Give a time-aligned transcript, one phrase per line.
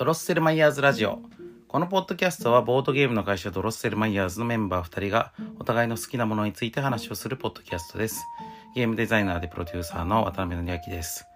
[0.00, 1.18] ドロッセルマイヤーズラジオ。
[1.68, 8.24] このポッドキャストはボードゲームの会社ドロッセルマイヤーズのメンバー2人がお互いの好きなものについて話をするポッドキャストです。
[8.74, 11.26] ゲームデザイナーでプロデューサーの渡辺則明です。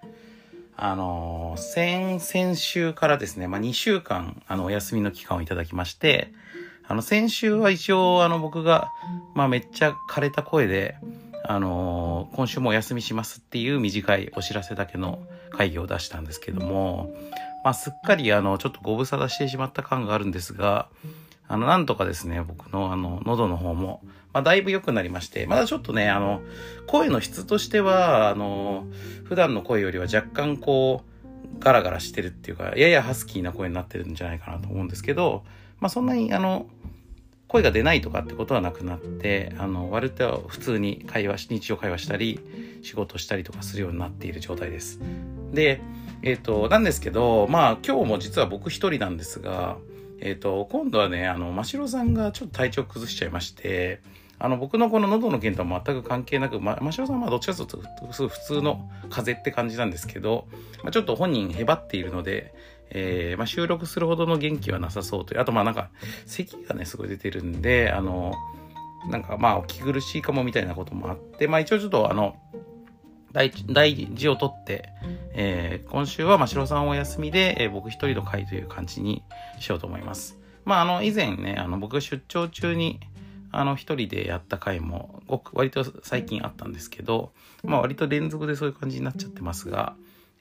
[0.78, 6.32] あの、先、先週からですね、まあ、2週間、あの、お休みの期間をいただきまして、
[6.88, 8.88] あの、先週は一応、あの、僕が、
[9.34, 10.96] まあ、めっちゃ枯れた声で、
[11.44, 15.18] あの、今週もお休みしますっていう短いお知らせだけの
[15.50, 17.14] 会議を出したんですけども、
[17.64, 20.88] まあ、すっかりあの、ちょっとご無沙汰してしまった感があるんですが、
[21.48, 24.02] あの、なんとかですね、僕のあの、喉の方も、
[24.34, 26.42] まあ、だいぶ良くなりまして、まだちょっとね、あの、
[26.86, 28.86] 声の質としては、あの、
[29.24, 35.44] 普段の声よりは若干こう、ガラガラしてるっていうか、ややハスキーな声になってるんじゃないかなと思うんですけど、
[35.80, 36.66] まあ、そんなにあの、
[37.48, 42.40] 声が出ないとかってことはなくなって、あの、割と普通に会話し、日常会話したり、
[42.82, 45.00] 仕事したりとかするようになっている状態です。
[45.52, 45.80] で、
[46.24, 49.76] えっ、ー、と、なんですけど、まあ今日も実は僕一人なんですが、
[50.20, 54.00] えっ、ー、と、今度はね、あの、ましろさんがちょっと体調崩しちゃいまして、
[54.38, 60.46] あの、僕のこの喉の件とは全く関係なく、ま、ましろさんはどっちかというと普通の風邪って感じなんですけど、
[60.82, 62.54] まあ、ちょっと本人へばっているので、
[62.90, 65.40] えー、まあ、収録するほどの元気はなさそうという。
[65.40, 65.90] あと、まあなんか、
[66.26, 68.34] 咳がね、すごい出てるんで、あの、
[69.10, 72.36] なんかまあ、お気苦しいかもみたいなこともあって、まあ一応ちょっとあの、
[73.34, 74.90] 大事を取って、
[75.34, 79.24] えー、今週はまあ白さんお休みで、えー、僕一人の会という感じに
[79.58, 80.38] しようと思います。
[80.64, 83.00] まああの、以前ね、あの、僕が出張中に、
[83.50, 87.32] あの、一人でやった回も、ごく割と最近あったんですけど、
[87.64, 89.96] まあ割と連続でそういう感じになっちゃってますが、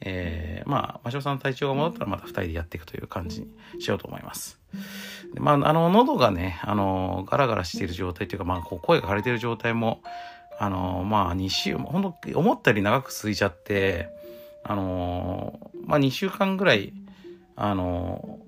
[0.05, 3.47] えー、まあ、マシさんの体調が戻ったらまた二人でやっていくという感じに
[3.81, 4.59] しようと思います。
[5.35, 10.01] まあ、あの、喉がね、あの、ガラガラしている状態というか、まあ、こう声が腫れている状態も、
[10.59, 14.09] あの、まあ、2週、本当思ったより長く続いちゃって、
[14.63, 16.93] あの、まあ、2週間ぐらい、
[17.55, 18.39] あの、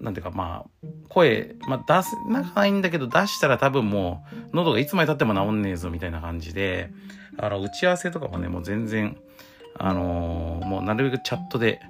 [0.00, 6.90] なんていうかまあ、声、まあ出す、なかないんだけど出したら多分もう、喉がいつまで経っても治んねえぞみたいな感じで、
[7.38, 9.16] あの、打ち合わせとかもね、もう全然、
[9.78, 11.80] あの、もうなるべくチャットで、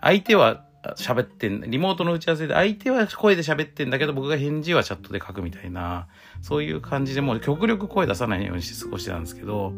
[0.00, 0.64] 相手は
[0.96, 6.06] 喋ってん、リモートの打ち合わせで相手は声で喋ってんだけど僕が返事はチャットで書くみたいな、
[6.40, 9.72] そういう感じでもう極力声出さないようにして過ごしてたんですけど、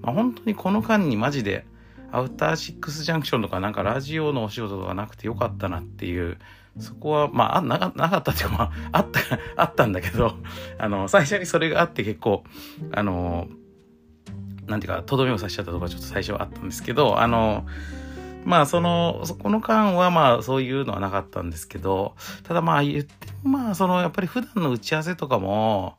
[0.00, 1.66] まあ本当にこの間にマジで
[2.10, 6.38] アウターシックスジャンクションとかなんかラジオのお仕事とかなくてよかったなっていう、
[6.78, 9.20] そこは、まあ、なかなかったっていうか、まあ、あった、
[9.56, 10.34] あったんだけど、
[10.78, 12.44] あの、最初にそれがあって結構、
[12.92, 13.48] あの、
[14.66, 17.66] なんていうか、とどめを刺しちゃったとかちょっと最初はあったんですけど、あの、
[18.46, 22.14] まあ、その、そこの間はまあ、そういうのはなかったんですけど、
[22.44, 23.12] ただまあ、言って
[23.42, 25.96] もまあ、その、やっぱり普段の打ち合わせとかも、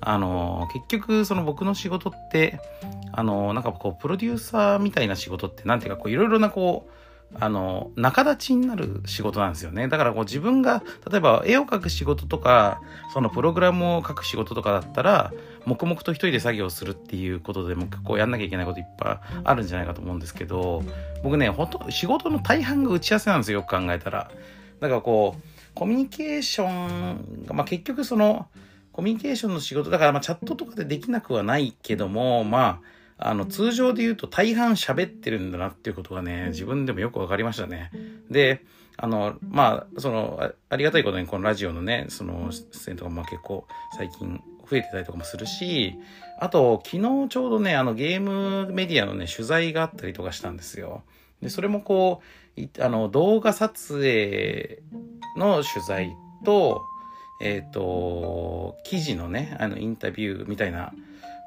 [0.00, 2.58] あの、結局、その僕の仕事って、
[3.12, 6.99] あの、なんかこう、プロデューサーみたいな仕事って、なんていうか、こう、いろいろなこう、
[7.38, 9.86] あの、仲立ちになる仕事なんですよね。
[9.88, 12.80] だからこう自分が、例えば絵を描く仕事とか、
[13.12, 15.32] そのプログラムを書く仕事とかだったら、
[15.64, 20.82] 黙々と一人で作業するっていうことでも結構やんなきゃいけないこといっぱいあるんじゃないかと思うんですけど、
[21.22, 24.30] 僕ね、ほと仕事の大半が打ち合わせなんですよ、よく考えたら。
[24.80, 25.42] だからこう、
[25.74, 28.48] コミュニケーションが、まあ結局その、
[28.92, 32.80] コミュニケーションの仕事、だからまあチャットとかでできなくはないけども、まあ、
[33.22, 37.90] あの、通常で言うと大半喋ってるんだなっていうことがね、自分でもよくわかりましたね。
[38.30, 38.64] で、
[38.96, 43.66] あの、まあ、その、ありがたいことにこのラジオのね、その、出演とかも結構
[43.96, 45.94] 最近増えてたりとかもするし、
[46.38, 51.02] あと、昨日ちょうどね、あの、ゲームメディアのね、取材があったりとかしたんですよ。
[51.42, 52.22] で、それもこ
[52.56, 54.82] う、あの、動画撮影
[55.36, 56.12] の取材
[56.44, 56.82] と、
[57.42, 60.92] えっ、ー、と、記事のね、あの、インタビューみたいな、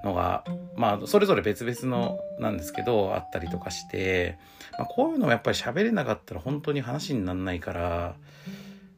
[0.04, 0.44] のが、
[0.76, 4.38] まあ、それぞれ別々のなんですけど、あったりとかして、
[4.78, 8.16] まあ、こういうのもやっぱり喋れなかったら本当に話にならないから、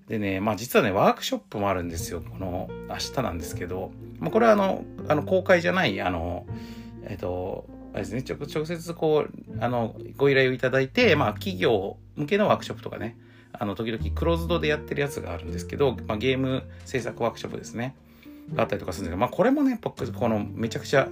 [0.07, 2.21] でね、まあ実はね、ワークショップもあるんですよ。
[2.21, 6.45] この明日なんですけど、まあ、これはあの、あの公開じゃない、あの、
[7.03, 13.17] えっ、と、あれですね、直直接こう、あの、ご依頼をいただいて、まあ企業向けのワークショップとかね、
[13.53, 17.95] あの、時々クローズドでやってるやつがあるんですけど、まあ、ゲーム制作ワークショップですね。
[18.53, 21.07] があったりとかするんですけど、まあこれもね、僕、このめちゃくちゃ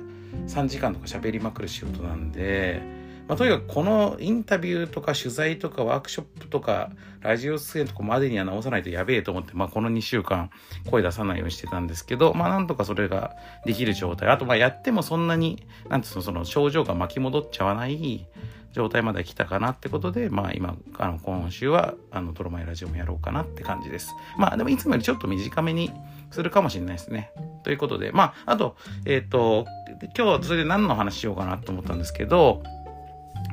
[0.48, 2.82] 3時間とか喋りまくる仕事なんで、
[3.28, 6.92] まあ、とにかくこのインタビューとか取材とかワークショップとか
[7.22, 10.50] ラジオ出演とかまでには直さないとやべえと思って、まあ、この2週間
[10.90, 13.32] 声出さないようにしてたんですけど、まあ、なんとかそれが
[13.66, 14.30] できる状態。
[14.30, 18.28] あと、まあ、やってもそんなに、なんていうの、その症状が巻き戻っちゃわない
[18.74, 24.14] 状態まで来たかなってことで、まあ、今、あの、今週は、あの、トロマイラジオもやろうかなって感じです。
[24.38, 25.92] まあ、でもいつもよりちょっと短めに
[26.32, 27.32] するかもしれないですね。
[27.64, 28.76] ということで、まあ、あと、
[29.06, 29.66] えっ、ー、と、
[30.18, 32.64] 今日それで何の話しようかなと思ったんですけど、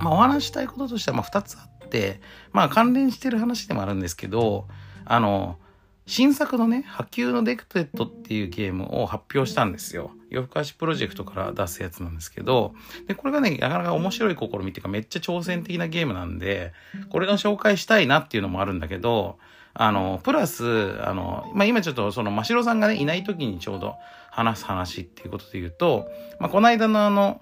[0.00, 2.20] まあ、お話したいこととしては、まあ、2つあって、
[2.52, 4.68] まあ、関連してる話でもあるんですけど、
[5.04, 5.58] あの、
[6.06, 10.12] 新作のね、破宮のデクテットっていうゲームを発表したんですよ。
[10.30, 12.74] 夜更かしプロジェクトから出すやつなんですけど、
[13.06, 16.72] で、これがね、なかなか面白い試みっていうかめっちゃ挑戦的なゲームなんで、
[17.10, 19.38] これが紹介したいなっていうのもあるんだけど、
[19.74, 23.94] あの、プラス、あの、まあ、今ちょっとその、ましろさんがね、いない時にちょうど
[24.30, 27.40] 話す話っていうことで言うと、まあ、この間のあの、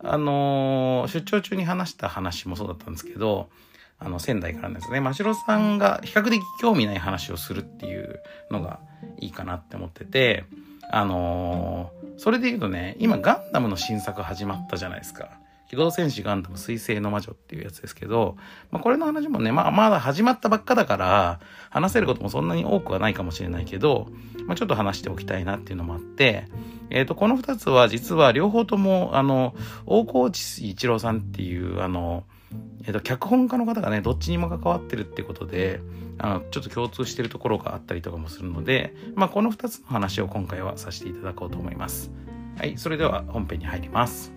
[0.00, 3.50] あの出張中に話した話もそうだったんですけど、
[3.98, 8.20] あの、仙台からですね、真城さんが比較的興味ない話をするっていう
[8.50, 8.78] のが
[9.18, 10.44] いいかなって思ってて、
[10.90, 15.30] あのー、それで言うとね、今ガンダムの新作始まったじゃないですか。
[15.68, 18.36] 機動戦士ガンダム水星の魔女っていうやつですけど、
[18.70, 24.08] まあ、これの話もね、まあ、まだ始まったばっかだから、話せることもそんなに多くはないかもしれないけど、
[24.46, 26.46] まあ、ちょっと話しておきたいなっていうのもあって、
[26.88, 32.24] えっ、ー、と、この二つは実は両方とも、あの、大河内一郎さんっていう、あの、
[32.86, 35.82] えっ、と、脚本家の方がね、どっちにも関わってるってことで、
[36.18, 42.10] あの、ちょっと共通してるところがあったりとかもするので、まあ、この2つの話を今回はさせていただこうと思います。
[42.56, 44.32] はい、それでは本編に入ります。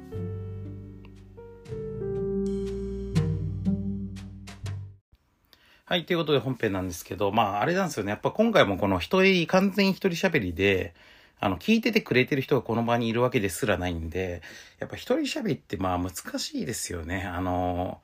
[5.85, 8.11] はい、ということで本編なんですけど、まあ、あれなんですよね。
[8.11, 10.93] やっぱ今回もこの一人、完全一人喋りで、
[11.41, 14.41] あの、聞いててくれてる人がこの場にいるわけですらないんで、
[14.79, 17.23] やっぱ一人喋りってまあ難しいですよね。
[17.23, 17.99] あの、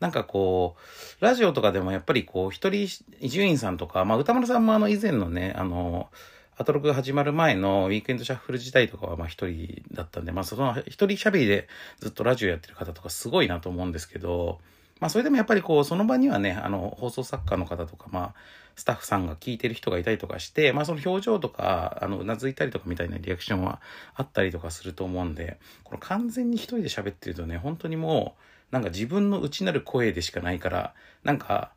[0.00, 0.76] なんかこ
[1.20, 2.88] う、ラジオとかでもやっぱりこう、一人、
[3.20, 6.10] 伊集院さんとか、まあ歌丸さんもあの以前のね、あの、
[6.58, 11.68] アトロクが始まる前のウィークエンドシャッフル時代とかはまあ一人だったんで、まあその一人喋りで
[12.00, 14.58] ずっとラジオやってる方とかすごいなと思うんですけど、
[14.98, 18.34] まあそれでもやっぱりこう、その場にはね、あの、放送作家の方とか、まあ、
[18.74, 23.82] スタッフさんが聞いてる人がいたりとかして、まあその表情とか、あの、うなずいたりとかみたいなリアクションは
[24.14, 31.72] あったりとかすると思うんで、この完全に一人で喋ってるとね、本当にもう、なんか自分の内なる声でしかないから、なんか、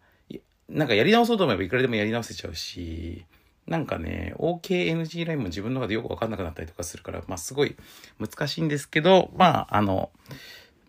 [0.68, 3.26] なんかやり直そうと思えばいくらでもやり直せちゃうし、
[3.70, 7.76] なんかね、OKNG ラインも自分の中でよくわかんなくなったりとかするから、まあすごい
[8.20, 10.10] 難しいんですけど、まああの、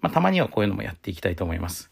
[0.01, 1.91] まあたまにはこういうのもやっていきたいと思います。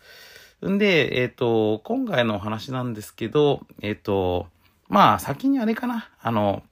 [0.67, 4.49] んで、えっ、ー、と、今回のお話なんですけど、えっ、ー、と、
[4.89, 6.63] まあ先にあれかな、あの、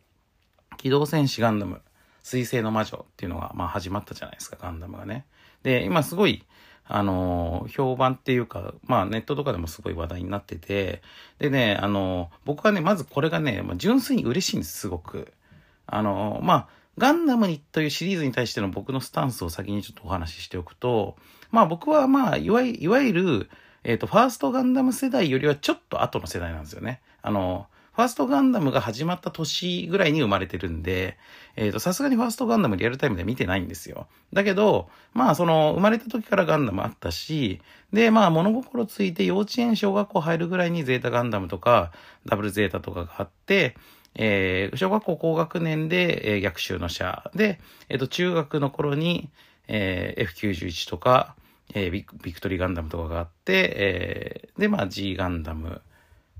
[0.78, 1.82] 機動戦士ガンダム、
[2.22, 5.26] 水星の魔女っていうのが、まあ始まったじゃないですか、ガンダムがね。
[5.62, 6.42] で、今すごい、
[6.88, 11.02] あの、評判っていうか、まあネットとかでもすごい話題になってて、
[11.38, 15.32] でね、あの、僕はね、まずこれがね、純粋に嬉しいんです、すごく。
[15.86, 16.68] あの、まあ、
[16.98, 21.16] ガンダムにというシリーズに対しての僕のスタンスを先にちょっとお話ししておくと、
[21.50, 23.50] まあ僕はまあ、いわいわゆる、
[23.84, 27.00] えっ、ー、と、ファーストガンダム世代よりはちょっと後の世代なんですよね。
[27.22, 27.66] あの、
[27.96, 31.16] ファーストガンダムが始まった年ぐらいに生まれてるんで、
[31.56, 34.06] えっ、ー、と、さすがにファーストガンダムリアルタイムで見てないんですよ。
[34.34, 37.62] だけど、まあ、その、生まれた時からガンダムあったし、
[37.94, 41.90] で、まあ、物心ついて幼稚園、小学校入るぐらいにゼータガンダムとか、
[42.26, 43.78] ダブルゼータとかがあって、
[44.14, 49.30] えー、小学校高学年で、えー、逆襲の者で、えっ、ー、と、中学の頃に、
[49.68, 51.34] えー、F91 とか、
[51.74, 55.80] えー、ビクトリーガンダムとかがあって、えー、で、まあ G ガンダム、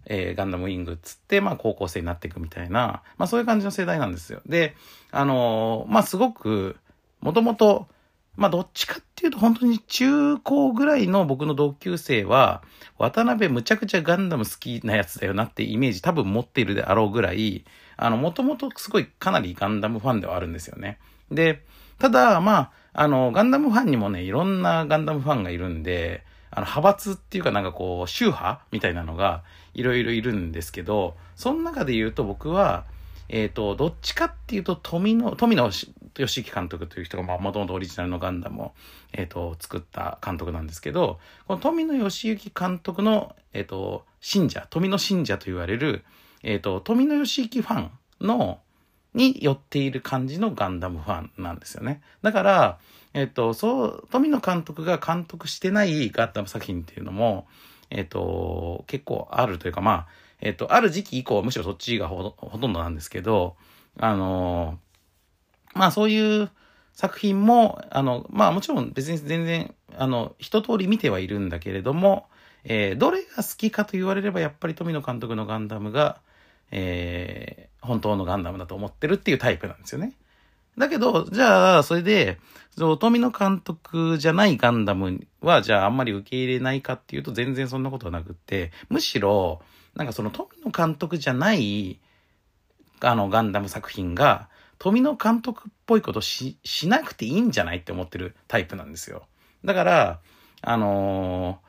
[0.07, 4.41] えー、ガンダムウィングっつって、まあ高校生になっていくみたいな、まあそういう感じの世代なんですよ。
[4.47, 4.75] で、
[5.11, 6.77] あのー、まあすごく、
[7.21, 7.89] もともと、
[8.37, 12.63] まあどっちかっていうと本当に中高ぐらいの僕の同級生は、
[12.99, 17.65] 渡辺むちゃくちゃガンダム好きなやつだよなってイメージ多分持っているであろうぐらい、
[17.97, 20.99] あの、もともとすごいかなりガンダムファンではあるんですよね。
[21.31, 21.65] で、
[21.99, 29.43] ただ、まあ、あの、ガンダムファンにもね、いろんなガンダムファンがいるんで、あの、派閥っていうかなんかこう、宗派みたいなのが
[29.77, 32.87] いろいろいるんですけど、その中で言うと僕は、
[33.29, 35.71] えっ、ー、と、どっちかっていうと、富野、富野
[36.17, 38.73] 義行監督という人が、まあ、もともとオリジナルのガンダムを、
[39.13, 46.05] えっ、ー、と、作った監督なんですけど、この富野義行監督の、えっ、ー、と、信者、富野信者と言われる、
[46.43, 47.91] えっ、と、富野義行ファン
[48.21, 48.61] の、
[49.13, 52.03] に寄っている感じのガンダムファンなんですよね。
[52.23, 52.79] だから、
[53.13, 57.49] えっと、そう、富野監督が監督してないガンダム作品っていうのも、
[57.97, 60.07] えっと、結構あるというか、まあ、
[60.41, 63.57] えっと、ある時期以降は、むしろそっちがほとんどなんですけど、
[63.99, 64.79] あの、
[65.75, 66.51] まあそういう
[66.93, 72.27] 作品も、あの、まあもちろん別に全然、あの、一通り見てはいるんだけれども、
[72.65, 76.21] えー、どれが好きかと言われればやっぱり富野監督のガンダムが、
[76.71, 80.13] えー、本当のガンダムだと思ってるっていうタイプなんですよね。
[80.79, 82.39] だけど、じゃあ、それで、
[82.77, 89.63] そう、富野監督じゃないガンダムは、じゃああんまり受け入れないかっていうと全然そんなことはなくって、むしろ、
[89.95, 92.01] なんかその富野監督じゃない、
[93.01, 99.27] あの、ガンダム作品が、富野監督っぽいことし、しなくていいんじゃないって思ってるタイプなんですよ。
[99.65, 100.21] だから、
[100.61, 101.61] あの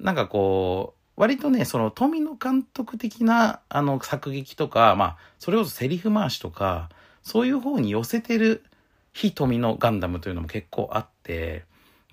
[0.00, 6.88] ー、なんかこう、割とね、その富野監督的なあの作劇とか、まあ、それこそセリフ回しとか、
[7.22, 8.64] そういう方に寄せてる
[9.12, 11.64] 非富のガンダムというのも結構あって、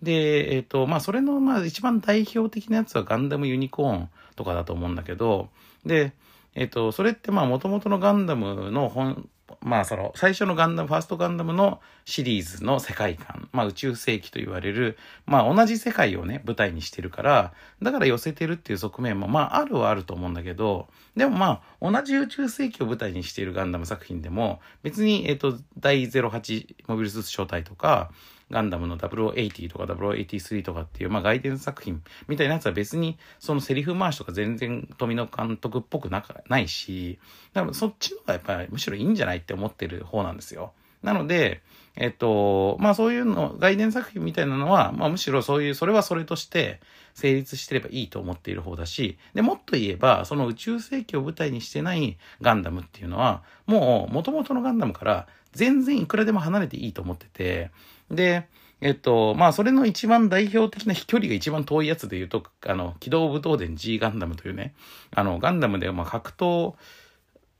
[0.02, 5.50] で、えっ、ー、と、まあ、それの、まあ、一番代表的なやつはガンダムユニコーンとかだと思うんだけど、
[5.86, 6.14] で、
[6.54, 9.28] えっ、ー、と、それって、まあ、もともとのガンダムの本、
[9.68, 28.12] まあその最初のガンダム、ファーストガンダムのシリーズの世界観、まあ宇宙世紀と言われる、まあ同じ世界をね、舞台にしてるから、だから寄せてるっていう側面もまああるはあると思うんだけど、でもまあ同じ宇宙世紀を舞台にしているガンダム作品でも、別に、えっ、と、第08モビルスーツ招待とか、
[28.50, 37.20] ガンダムの0080とか0083とかっていう、まあ、外伝作品みたいなやつは別に、そのセリフ回しとか全然富野監督っぽくなないし、
[37.54, 40.74] だからそっちの方がやっぱりむしろいいんじゃないって思ってる方なんですよ。
[41.04, 41.62] なので、
[41.96, 46.80] えっと、まあそういうの、外伝作品みたいなのは、まあむしろそういう、それはそれとして
[47.14, 57.72] 成立してればいいと思っている方だし、で、もっと言えば、その宇宙世紀を舞台にしてないガンダムっていうのは、もう元々のガンダムから全然いくらでも離れていいと思ってて、
[58.12, 58.48] で、
[58.80, 64.76] えっと、まあ、それの一番代表的な飛距離が一番遠いやつで言うと、あの、機動武闘伝 G ガンダムというね、
[65.12, 66.76] あの、ガンダムで、まあ、格闘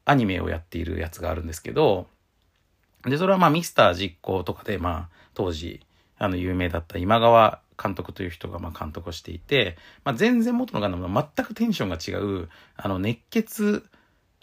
[0.06, 2.08] アニメをやっているやつがあるんですけど、
[3.04, 5.82] で、それはまあ、ミスター実行とかで、まあ、当時、
[6.20, 13.86] あの、有名だった今川監督という人が、まあ、監督をしていて、まあ、全然元のガンダムと全くテンションが違う、あの、熱血、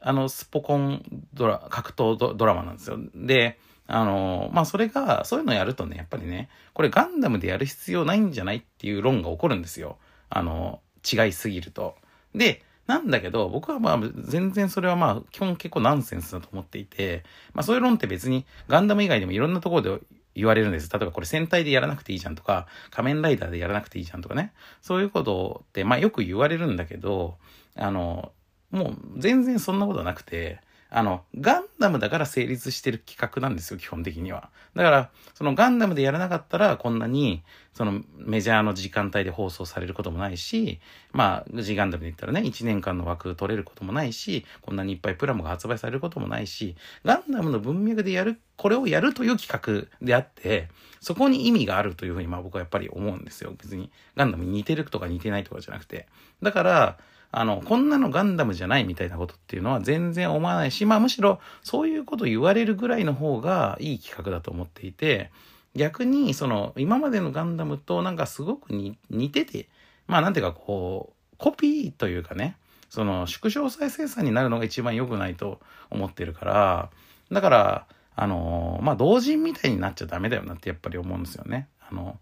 [0.01, 1.03] あの、スポコン
[1.35, 2.99] ドラ、格闘ドラマなんですよ。
[3.15, 9.99] で、あの、まあ、それが、そういうのやるとね、やっぱりね、これガンダムでやる必要ないんじゃないっていう論が起こるんですよ。
[10.31, 11.97] あの、違いすぎると。
[12.35, 20.01] で、なんだけど、僕はまあ、全然それはまあ、基本結構ナンセンスだと思っていて、まあ、そういう論って別に、ガンダム以外でもいろんなところで
[20.35, 20.91] 言われるんです。
[20.91, 24.53] 例えばこれ戦隊でやらなくていいじゃんとか、仮面ライダーでやらなくていいじゃんとかね。
[24.83, 27.37] そういうことって、まあよく言われるんだけど、
[27.77, 28.33] あの、
[28.71, 30.61] もう全然そんなことはなくて、
[30.97, 34.51] あの、ガンダムだから成立してる企画なんですよ、基本的には。
[34.77, 40.79] だから、そのガンダムでやらなかったら、こんなに、そのメジャーの時間帯で放送されることもないし、
[41.11, 50.69] まあ、G ガンダムで言ったらね、1年間の枠取れることもないし、こんなにいっぱいプラモが発売されることもないし、ガンダムの文脈でやる、これをやるという企画であって、
[51.01, 53.53] そこに意味があるというふうに、まあ僕はやっぱり思うんですよ。
[53.59, 56.07] 別に、ガンダムに似てるとか似てないとかじゃなくて。
[56.41, 56.99] だから、
[57.37, 65.33] あの、こんなのガンダムじゃないみたいなことっていうのは全然思わないし、まあむしろそういうこと言われるぐらいの方がいい企画だと思っていて、
[65.75, 69.69] 逆にその今までのガンダムとなんかすごく似てて、
[70.07, 72.57] まあなんていうかこう、コピーというかね、
[72.89, 75.59] その縮小再生産になるのが一番良くないと
[75.91, 76.91] 思ってるから、
[77.33, 81.67] だから、あの、まあ同人みたいになっちゃダメだよなってやっぱり思うんですよね。
[81.91, 82.17] あの、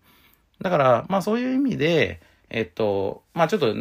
[0.62, 3.74] だから、まあそういう意味で、えっと、まあちょっと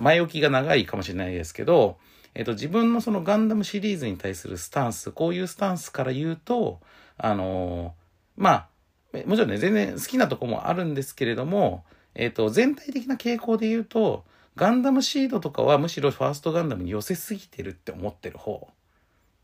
[0.00, 1.98] 前置きが長いかもしれないですけど、
[2.34, 6.80] えっと、自分のそのガンダムシリーズに対するスタンス、こういうスタンスから言うと、
[7.18, 7.94] あの
[8.36, 8.68] ま
[9.12, 14.24] あ、もちろんね、全然好きなとこもあるんですけれども、えっと、全体的な傾向で言うと、
[14.54, 18.68] ガンダムシードとかはむしろファーストガンダムに寄せすぎてるって思ってる方。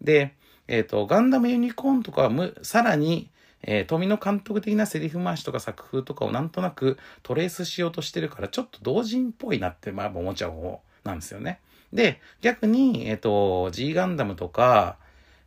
[0.01, 0.35] で、
[0.69, 3.31] えっ、と、ガンダムユニコーンとかはむ、さらに、
[3.63, 11.61] えー、富野監督的なセリフ回しとか作風とかをなんとなくトレースしようとしてるから、ちょっと同人っぽいなって、まあ、思っちゃう方なんですよね。
[11.93, 14.99] で、逆に、えっ、ー、と、G ガンダムとか、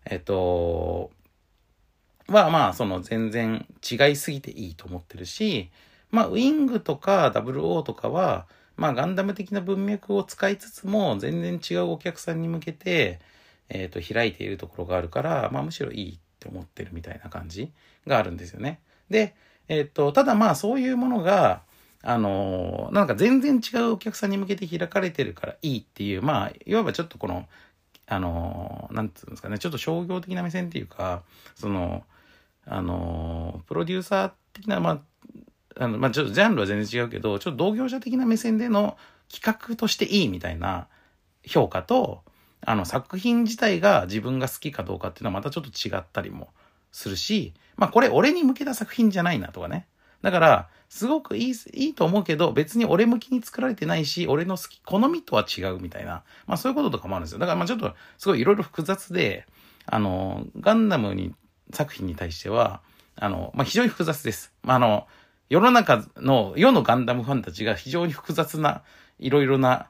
[0.05, 1.11] えっ、ー、と、
[2.27, 5.69] は、まあ、その全然違いすぎていいと思ってるし、
[6.09, 13.19] まあ、ウィングとか WO とかは、まあ、ガンダム的な文脈を使いつつも、全然違うお客さんに向けて、
[13.69, 17.71] えっ、ー、と、開いているところがあるから、まあ、むしろいいって思ってるみたいな感じ
[18.07, 18.79] があるんですよね。
[19.09, 19.35] で、
[19.67, 21.61] えっ、と、ただまあそういうものが、
[22.03, 27.47] あのなんか全然違うお客さんに向けて開かれてるからいいっていう、まあ、いわばちょっとこの、
[28.07, 31.21] あのなんていうんですかね、ちょっと商業的な目線っていうか、
[31.55, 32.03] その、
[32.65, 35.03] あのプロデューサー的な、ま
[35.77, 38.97] あ、あの、まあ、ちょっとジャンルは全然違うけど、ちょっと同業者的な目線での
[39.31, 40.87] 企画としていいみたいな
[41.45, 42.23] 評価と、
[42.65, 46.49] あの作品自体が自分が好きかどうかっていうのはまたちょっと違ったりも
[46.91, 49.87] するし、まあこれ俺に向けた作品じゃないなとかね。
[50.21, 56.23] だから、すごくいい、いいと思うけど、別に俺向きに作られてないし、俺の好き、好みとは違うみたいな。
[56.45, 57.39] まあそういうこととかもあるんですよ。
[57.39, 59.47] だからまあちょっと、すごいいろいろ複雑で、
[59.85, 61.33] あの、ガンダムに、
[61.73, 62.81] 作品に対しては、
[63.15, 64.53] あの、まあ非常に複雑です。
[64.63, 65.07] まああの、
[65.49, 68.83] 世の中の、世のガンダムファンたちが非常に複雑な、
[69.17, 69.87] いろいろな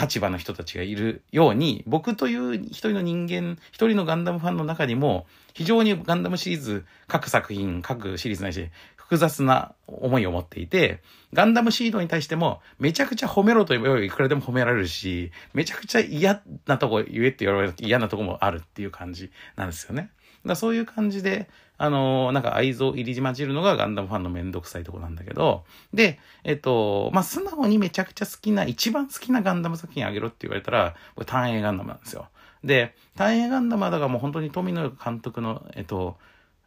[0.00, 11.02] 立場の人たちがいるように、僕という一人の人間、一人のガンダムファンの中にも、非常にガンダムシリーズ、各作品、各シリーズないし、複雑な思いを持っていて、
[11.34, 20.10] ガンダムシードに対しても、めちゃくちゃ褒めろと言えばいくらでも褒められるし、めちゃくちゃ嫌なとこ言えって言われると嫌なとこもあるっていう感じなんですよね。
[20.46, 32.28] だそういう感じで、あのー、なんか愛憎入り混じるのがガンダムファンのめんどくさいとこなんだけど、で、えっと、まあ、素直にめちゃくちゃ好きな、一番好きなガンダム作品あげろって言われたら、これ単影ガンダムなんですよ。
[32.62, 36.18] で、単影ガンダムはだからもう本当に富野監督の、えっと、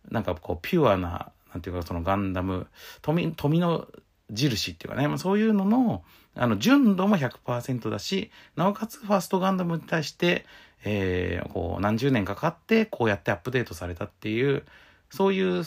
[0.09, 2.67] なんかこう、ピュアな、なんていうかそのガンダム、
[3.01, 3.87] 富、富の
[4.31, 6.03] 印っていうかね、まあ、そういうのの、
[6.35, 10.45] あの、純度も100%だし、なおかつファーストガンダムに対して、
[10.85, 14.63] えー、こう、何十年かかって、こうやってアップデートされたっていう、
[15.09, 15.63] そういう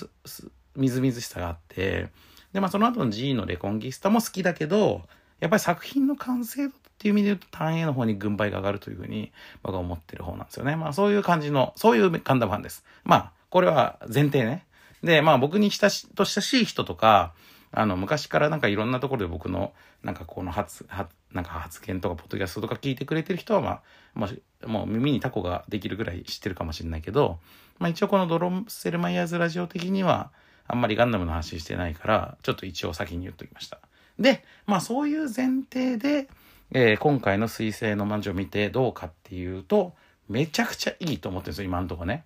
[0.76, 2.08] みずみずしさがあって、
[2.52, 5.02] で、まあその後の G のレコンギスタも好きだけど、
[5.40, 9.30] やっぱり作品の完成度っていう意味で言うと単影の方に軍配が上がるというふうに
[9.62, 10.76] 僕は思ってる方なんですよね。
[10.76, 12.84] まあそういう感じの、そういうガンダムファンです。
[13.04, 14.64] まあ、これは前提ね。
[15.02, 17.32] で、まあ僕に親しと親しい人とか、
[17.70, 19.72] あの、昔からなんかいろんなところで僕の、
[20.02, 23.82] なんかこの発、発、なんか発言とか、ポッドキャストとか聞いてくれてる人は、まあ、
[24.18, 27.38] まあ、もう耳にタコができるぐらい知ってるかもしれないけど、
[27.78, 30.32] まあ一応このドロッセルマイヤーズラジオ的には、
[30.66, 33.78] あんまりガンダムの話してないから、ちょっと一応先に言っときました。
[34.18, 36.28] で、まあそういう前提で、
[36.72, 39.94] えー、今回の彗星の魔女を見てどうかっていうと、
[40.28, 42.25] めちゃくちゃいいと思ってるんですよ、今んとこね。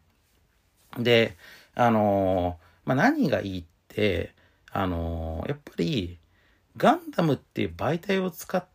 [0.98, 1.36] で、
[1.74, 4.34] あのー、まあ何がいいって、
[4.72, 6.18] あのー、やっぱり、
[6.78, 8.71] ガンダムっていう媒体を使って、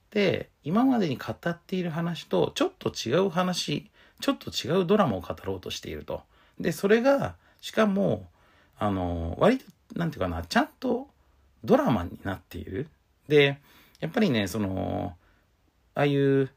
[0.63, 6.21] 今までに語っている話とちょっと違う話、ちょっと違うドラマを語ろうとしていると。
[6.59, 8.27] で、それが、しかも、
[8.77, 11.07] あの、割と、なんていうかな、ちゃんと
[11.63, 12.87] ドラマになっている。
[13.27, 13.59] で、
[13.99, 15.15] やっぱりね、その、
[15.93, 16.49] ああいう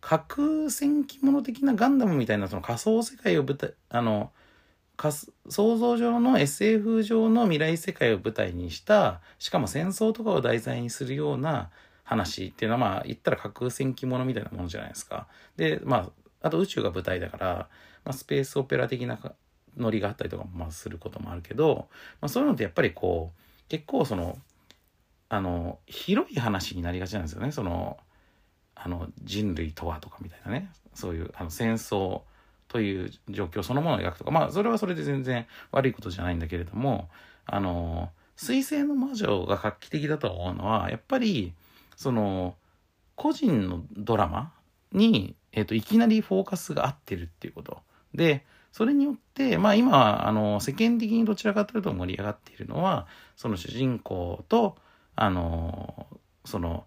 [0.00, 4.30] 核戦記物的なガンダムみたいなその仮想世界を舞台、あの、
[5.48, 11.70] 想像上の SF 上の未来世界を舞台にしたしかも戦争とかを題材にするような
[12.12, 15.26] 話っていうのはまあ言ったら核戦記物みたいなものじゃないですか。
[15.56, 16.10] でま
[16.42, 17.68] ああと宇宙が舞台だから、
[18.04, 19.18] まあ、スペースオペラ的な
[19.76, 21.88] ノリがあったりとかまあすることもあるけど、
[22.20, 24.38] まあ、そういうのってやっぱりこう結構その
[25.28, 27.52] あの広い話になりがちなんですよね。
[27.52, 27.98] その
[28.74, 30.70] あの人類とはとかみたいなね。
[30.94, 32.22] そういうあの戦争
[32.72, 37.10] という状況そのものを描くとか、まあ、それはそれで全然悪いことじゃないんだけれども、
[37.44, 41.52] あの、水星の魔女が画期的だと思うのは、やっぱり、
[41.96, 42.56] その、
[43.16, 44.52] 個人のドラマ
[44.92, 47.80] に、えっ、ー、と、いきなりフォーカスが合ってるっていうこと。
[48.14, 54.76] で、それによって、まあ今、あの、世間的にどちらかというと盛り上がっているのは、その主人公と、
[55.14, 56.06] あの、
[56.44, 56.86] その、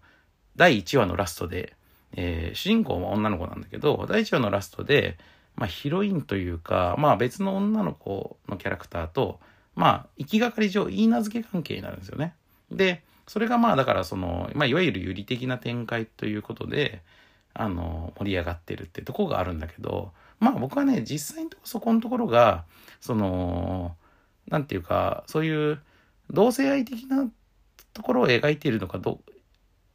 [0.56, 1.76] 第1話のラストで、
[2.12, 5.18] えー、主人公は女の子なんだけど、第1話のラストで、
[5.54, 9.40] まあ、ヒロインというか、まあ、別の女の子のキャラクターと、
[9.74, 12.34] まあ、行きがかり上、言い名付け関係になるんですよね。
[12.70, 17.02] で、それがまあ、だからその、まあ、いわゆる有利的な展開ということで、
[17.54, 22.64] あの、盛り上がってるってとこがあるんだけど、まあ僕はね、実際にそこのところが、
[23.00, 23.96] その、
[24.48, 25.80] なんていうか、そういう
[26.30, 27.28] 同性愛的な
[27.94, 29.32] ところを描いているのかどう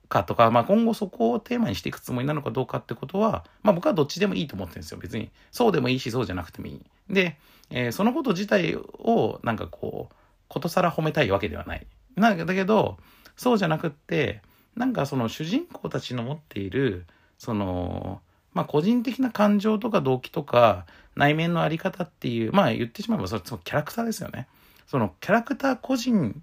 [0.09, 4.97] かとか、まあ、今後そこをテーマにしていくつもりなのかどうかってことは、まあ、僕はどっちでもいいと思ってるんですよ。
[4.97, 5.31] 別に。
[5.51, 6.81] そうでもいいし、そうじゃなくてもいい。
[7.09, 7.37] で、
[7.69, 10.15] えー、そのこと自体を、なんかこう、
[10.47, 11.87] ことさら褒めたいわけではない。
[12.15, 12.97] なんだけど、
[13.41, 14.43] そうじゃなくって、
[14.75, 17.07] なんかその主人公たちの持っている、
[17.39, 18.21] その、
[18.53, 24.47] まあ、個人的な感情とか動機とか、内面のあり方っていう、まあ言ってしまえばそれ、そのキャラクターですよね。
[24.85, 26.39] そのキャラクター個人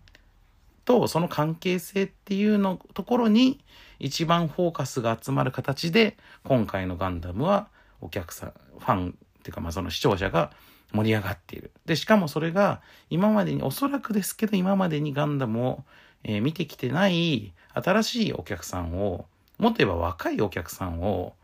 [0.84, 3.60] とその関係性っていうのところに
[4.00, 7.68] 一番フォーカスが集まる形で今回のガンダムは
[8.00, 10.50] お客さんファンっていうかまあその視聴者が
[10.92, 12.80] 盛り上がっているでしかもそれが
[13.10, 15.84] 今までにおそらくですけど今までにガンダムを、
[16.24, 19.26] えー、見てきてない新しいお客さんを
[19.58, 21.34] もっと言えば若いお客さんを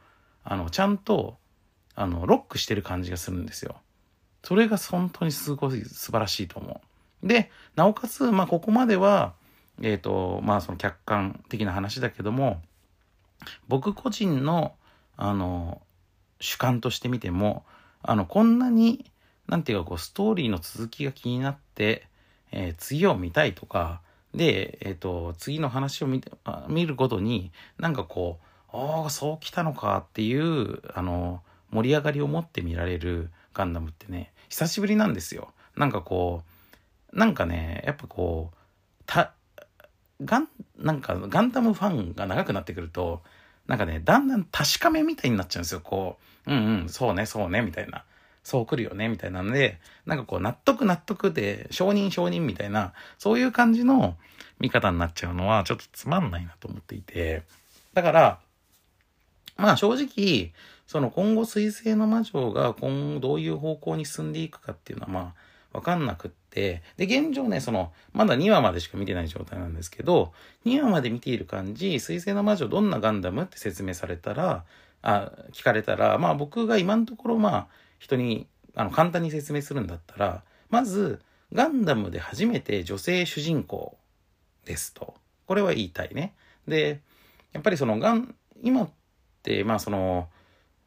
[0.45, 1.37] あのちゃんと
[1.95, 3.77] あのロックしてる感じがするんですよ。
[4.43, 6.81] それが本当にすごい素晴らしいと思
[7.23, 7.27] う。
[7.27, 9.33] で、なおかつ、まあ、ここまでは、
[9.81, 12.61] えっ、ー、と、まあ、その客観的な話だけども、
[13.69, 14.75] 僕個人の、
[15.17, 15.81] あの、
[16.41, 17.65] 主観としてみても、
[18.03, 19.11] あの、こんなに、
[19.49, 22.07] なんていうか、こう、ストーリーの続きが気になって、
[22.53, 24.03] えー、次を見たいとか、
[24.35, 26.31] で、えっ、ー、と、次の話を見て
[26.69, 28.41] 見ることに、なんかこ
[28.73, 35.53] う、ああ、そう来たのかっていう、あの、盛り上がりを持って見られるガンダムってね、久しぶりなんですよ。
[35.77, 36.43] なんかこ
[37.13, 38.57] う、なんかね、やっぱこう、
[39.07, 39.33] た、
[40.25, 43.23] ガン、なんかガンダムファンが長くなってくると、
[43.67, 45.81] なんかね、だんだん確かめみたいになっちゃうんですよ。
[45.81, 48.05] こう、うんうん、そうね、そうね、みたいな。
[48.45, 54.17] そう来るよね、みたいなので、なんかこう、納得納得で、承認承認みたいな、そういう感じの
[54.61, 57.43] 見方になっちゃうのは、ちょっとつまんないなと思っていて、
[57.95, 58.39] だから、
[59.57, 60.53] まあ正直、
[60.87, 65.35] その今後水星の魔女が今後どういう方向に進んでいくかっていうのはまあ
[65.73, 70.33] わかんなくって、で、現状ね、その、まだ2話までしか見てない状態なんですけど、
[70.67, 74.65] 2話まで見ている感じ、水星の魔女どんなガンダムって説明されたら、
[75.03, 77.67] あ、聞かれたら、まあ僕が今のところまあ
[78.05, 81.21] 人にあの簡単に説明するんだったら、まず、
[81.53, 83.97] ガンダムで初めて女性主人公
[84.65, 85.15] ですと。
[85.47, 86.35] これは言いたいね。
[86.69, 87.01] で、
[87.53, 88.89] やっぱりそのガン、今っ
[89.43, 90.29] て、まあその、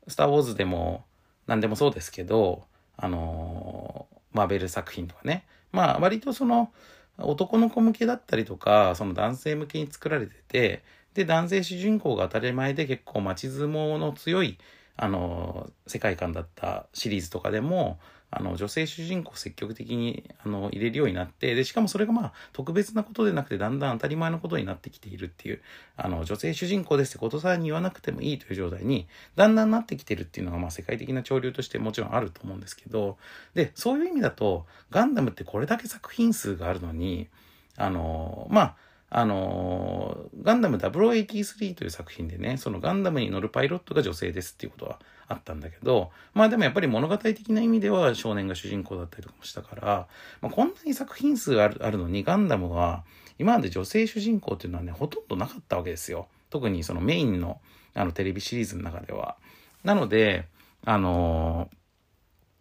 [0.08, 1.06] スター・ウォーズでも
[1.48, 2.66] 何でもそうですけど、
[2.98, 5.46] あのマーベル作品とかね。
[5.72, 6.72] まあ割とその
[7.18, 14.58] 男の子向けだったりとか、その男性向けに作られてて、で、男性主人公が当たり前で結構街相撲の強い、
[14.98, 25.62] あの、世界観だったシリーズとかでも、あの、女性主人公を積極的に、あの、入れるようになって、で、しかもそれがまあ、特別なことでなくて、だんだん当たり前のことになってきているっていう、
[25.96, 33.18] あの、女性主人公ですってことさえに言わなくてもいいという状態に、だんだんなってきてるっていうのが、まあ、世界的な潮流としてもちろんあると思うんですけど、
[33.54, 37.30] で、そういう意味だと、ガンダムってこれだけ作品数があるのに、
[37.78, 38.76] あの、まあ、
[39.10, 50.08] あのガンダム0083という作品でね、そのガンダムに乗るパイロットが女性ですっていうことはあったんだけど、まあでもやっぱり物語的な意味では少年が主人公だったりとかもしたから、
[50.42, 53.04] まあ、こんなに作品数あるあるのにガンダムは
[53.40, 56.28] 今まで女性主人公っていうのはね、ほとんどなかったわけですよ。
[56.50, 57.62] 特にそのメインの
[57.94, 59.38] あのテレビシリーズの中では。
[59.84, 60.48] なので、
[60.86, 61.70] あの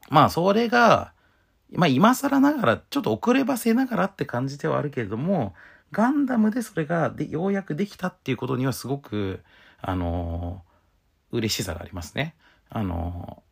[0.08, 1.12] まあそれが、
[1.72, 5.54] まあ今更ながら、ちょっと遅ればせながらって感じではあるけれども、
[5.92, 9.40] ガンダムでそれがでようやくできたっていうことにはすごく、
[9.80, 12.34] あのー、嬉しさがありますね。
[12.68, 13.42] あの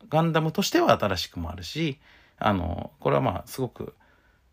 [0.00, 1.98] ー、ガンダムとしては新しくもあるし、
[2.38, 3.94] あのー、これはまあすごく、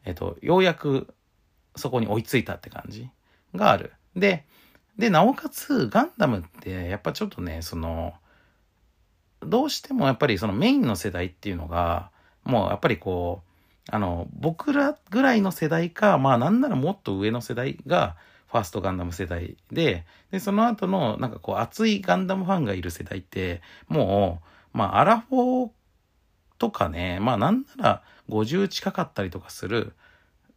[0.06, 1.14] えっと、ようやく
[1.76, 3.10] そこに追いついたって感じ
[3.56, 3.94] がある。
[4.16, 4.46] で、
[4.98, 8.14] で、なおかつ、ガンダムって、やっぱちょっとね、その、
[9.42, 12.12] どうしてもやっぱりそのメインの世代っていうのが、
[12.44, 13.49] もうやっぱりこう、
[13.92, 18.16] あの、僕らぐらいの世代か、まあなんならもっと上の世代が、
[18.48, 24.42] ファーストガンダム世代で、で、その後の、なんかこう、熱いガンダムファンがいる世代って、も
[24.74, 25.70] う、まあ、アラフォー
[26.58, 29.94] とかね、まあなんなら50近かったりとかする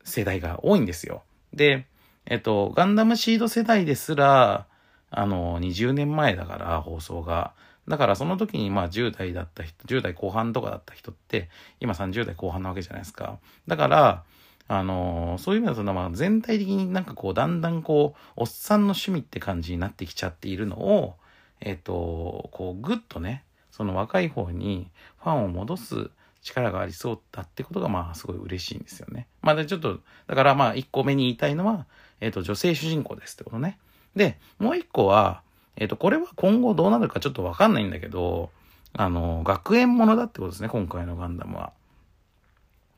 [0.05, 1.23] 世代が多いんですよ。
[1.53, 1.87] で、
[2.27, 4.67] えっと、ガンダムシード世代ですら、
[5.11, 7.53] あの、20年前だから、放送が。
[7.89, 11.49] だからその時にまあ10代だった人、10代後半とかだった人って、
[11.81, 13.39] 今30代後半なわけじゃないですか。
[13.67, 14.25] だから、
[14.69, 21.17] あのー、そういう意味だと、まあ、全体的になんかこう、だんだんこう、おっさんの趣味って感じになってきちゃっているのを、
[21.61, 24.91] えっ、ー、と、こう、ぐっとね、その若い方に
[25.23, 26.11] ファンを戻す
[26.43, 29.27] 力がありそうだってことが、まあ、すごい嬉しいんですよね。
[29.43, 31.87] まあ、で、ちょっと、だからまあ、1個目に言いたいのは、
[32.21, 33.79] えっ、ー、と、女性主人公ですってことね。
[34.17, 35.43] で、もう1個は、
[35.77, 38.51] えっ、ー、と、これは今後どうなるかちょっとわかんないんだけど、
[38.95, 41.73] あの、学園ものだってことですね、今回のガンダムは。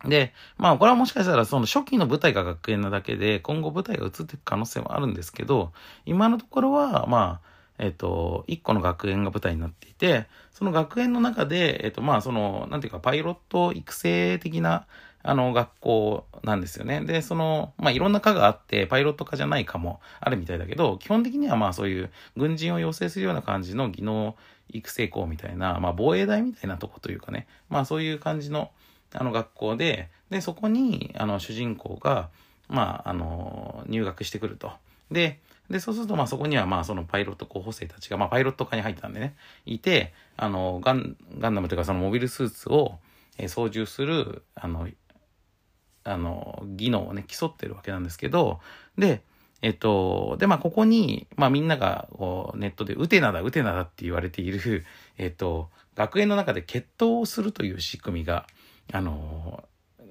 [0.05, 5.73] で、まあこれはもしかしたらその初期の舞台が学園なだけで、今後舞台が移っていく可能性もあるんですけど、
[6.05, 14.87] 今のところは、まあ、えっ、ー、と、一個の学園が舞台になっていて、その学園の中で、えっ、ー、と、まあその、なんていうか、パイロット育成的な、
[15.27, 17.01] あの、学校なんですよね。
[17.01, 24.37] で、その、まあ、いろんな科があって、パイロット科じゃない科もあるみたいだけど、基本的にはまあ、そういう軍人を養成するような感じの技能
[24.69, 28.71] 育成校みたいな、まあ、防衛大みたいなとこというかね、まあ、そういう感じの、
[29.15, 32.29] あの、学校で、で、そこに、あの、主人公が、
[32.69, 34.73] まあ、あの、入学してくると。
[35.11, 39.35] で、で、そうすると、まあそこには、まあそのパイロット候補生たちが、まあパイロット科に入ったんでね、
[39.65, 42.99] いて、あの、ガン、ガンダムというかそのモビルスーツを、
[43.39, 44.89] えー、操縦する、あの、
[46.05, 48.61] あの、技能をね、競ってるわけなんですけど、
[48.97, 49.23] で、
[49.63, 54.85] えっと、で、まあ、ここに、まあ、みんなが、こう、ネットで、ウテナだ、ウテナだって言われている、
[55.17, 58.47] えっと、学園の中で決闘をするという仕組みが、
[58.93, 59.65] あの、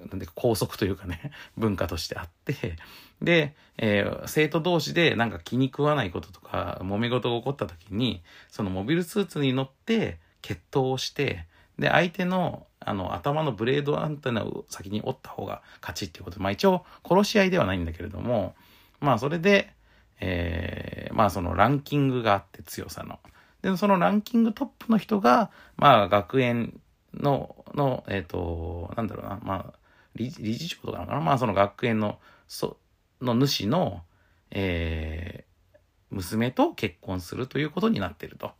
[0.09, 2.77] なんで、拘束というかね、 文化としてあって、
[3.21, 11.45] で、えー、生徒同士でなんか気に食わないこととか、揉め事が起こった時に、そのモビルスーツに乗って決闘をして、
[11.77, 18.55] で、相手の、あの、頭のブレードアンテナを先に折った方が勝ちっていうことで、まあ一応、殺し合いではないんだけれども、
[18.99, 19.73] まあそれで、
[20.19, 23.19] えー、まあそのランキングがあって強さの。
[23.61, 26.79] で、そのランキングトップの人が、まあ学園
[27.13, 29.73] の、の、えっ、ー、と、なんだろうな、まあ、
[30.15, 32.77] 理事長とかなのかなまあその学園の、そ、
[33.21, 34.03] の主の、
[34.51, 35.77] えー、
[36.11, 38.51] 娘と結婚するということになっていると。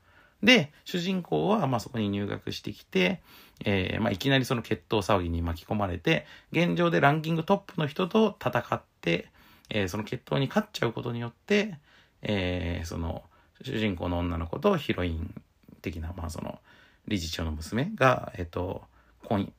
[0.41, 3.21] で、主人公は、まあそこに入学してきて、
[3.65, 9.29] えー、まあいきなりその決闘騒ぎに巻き込まれて、現状でランキングトップの人と戦って、
[9.69, 11.77] えー、その決闘に勝っちゃうことによって、
[12.21, 13.23] えー、その、
[13.61, 15.33] 主人公の女の子とヒロイン
[15.81, 16.59] 的な、まあその、
[17.07, 18.83] 理事長の娘が、えっ、と、
[19.25, 19.51] 婚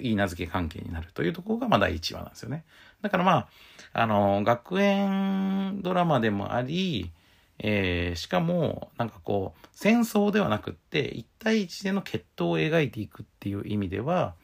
[0.00, 2.64] いい名付け関係になるというところが、まあ、第1話なんですよね。
[3.02, 3.48] だからまあ、
[3.92, 7.12] あの、学園ドラマでもあり、
[7.58, 14.34] えー、しかも、なんかこう、戦争ではなくって、一対一での決闘を描いていくっていう意味では、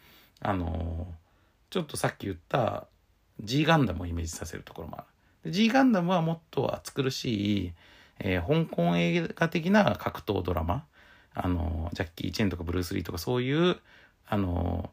[0.41, 1.07] あの、
[1.71, 2.87] ちょっとさっき言った
[3.41, 5.05] G ガンダムをイメージさせるところもあ
[5.45, 5.51] る。
[5.51, 7.73] G ガンダムはもっと暑苦しい、
[8.19, 10.85] えー、香港映画的な格闘ドラマ。
[11.35, 13.79] あの、ジャッキー・チェンとかブルース・リーとかそういう、
[14.27, 14.91] あの、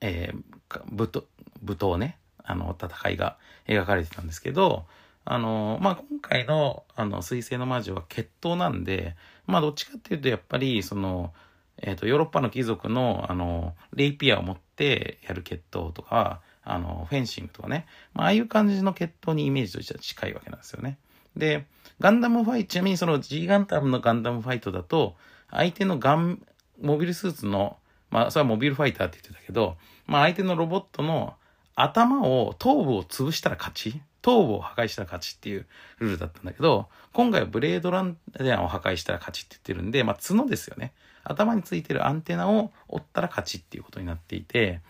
[0.00, 1.24] えー、武闘、
[1.62, 4.84] 武闘ね、あの、戦いが描かれてたんですけど、
[5.24, 11.32] あの、まあ、今回の、あの、水星の魔女は決闘なんで、まあ、どっちかっていうと、やっぱり、その、
[11.78, 20.98] えっ、ー、と、ヨーロッパの貴族の、あの、レイピアを持ってやる決闘とか、あの、フェンシングとかね、まあ、ああいう感じの決闘にイメージとしては近いわけなんですよね。
[21.36, 21.66] で、
[22.00, 25.16] ガンダムファイト、ちなみにその G ガンダムのガンダムファイトだと、
[25.50, 26.42] 相手のガン、
[26.80, 27.76] モビルスーツの、
[28.10, 31.34] まあ、それはモビルファイターって言ってたけど、まあ、相手のロボットの
[31.74, 35.66] 頭を、頭部を潰したら勝ち頭部を破壊したら勝ちっていう
[35.98, 40.94] ルールだったんだけど、今回はブレードランデアンを破壊したら勝ちって言ってるんで、まあ、角ですよね。
[41.24, 44.80] 頭についてるアンテナを折ったら勝ちっていうことになっていて、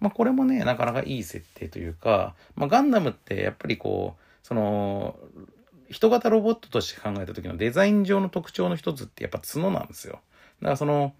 [0.00, 5.16] まあ、これもね、なかなかいい設定というか、まあ、ガンダムってやっぱりこう、その、
[5.88, 10.20] 人型ロボットとして考えた時のデザイン上の特徴の一つってやっぱ角なんですよ。
[10.62, 11.14] だからその、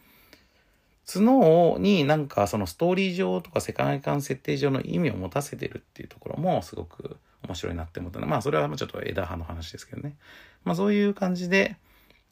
[1.06, 10.16] 角になんかそのストーリー上とか世界観設定上の意味を持たせてるっていうところもすごく面白いなって思ったのまあそれはちょっと枝葉の話ですけどね。
[10.64, 11.76] まあそういう感じで、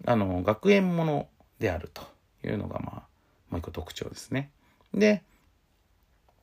[0.06, 2.02] あの、学園ものであると
[2.44, 3.02] いうのがまあ、
[3.50, 4.50] もう一個特徴ですね。
[4.94, 5.22] で、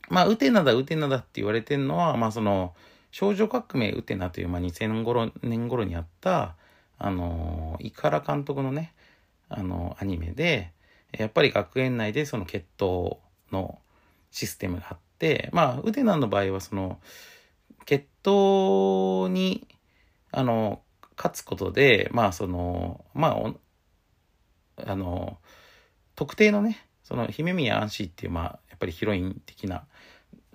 [0.09, 2.73] まあ、ウテナだ、ウテナだって言われてるのは、まあその、
[3.11, 6.55] 少女革命ウテナという、まあ、2000年頃年頃にあった、
[6.97, 8.93] あの、イカラ監督のね、
[9.49, 10.71] あの、アニメで、
[11.11, 13.17] やっぱり学園内でその決闘
[13.51, 13.79] の
[14.31, 16.99] システムがあって、まあ、ウテナの場合はその、
[17.85, 19.67] 決闘に、
[20.31, 20.81] あの、
[21.17, 23.29] 勝つことで、まあ、その、ま
[24.77, 25.37] あ、あの、
[26.15, 29.85] 特定のね、その、姫宮アンシーっていう、まあ、やっぱりヒロイン的な、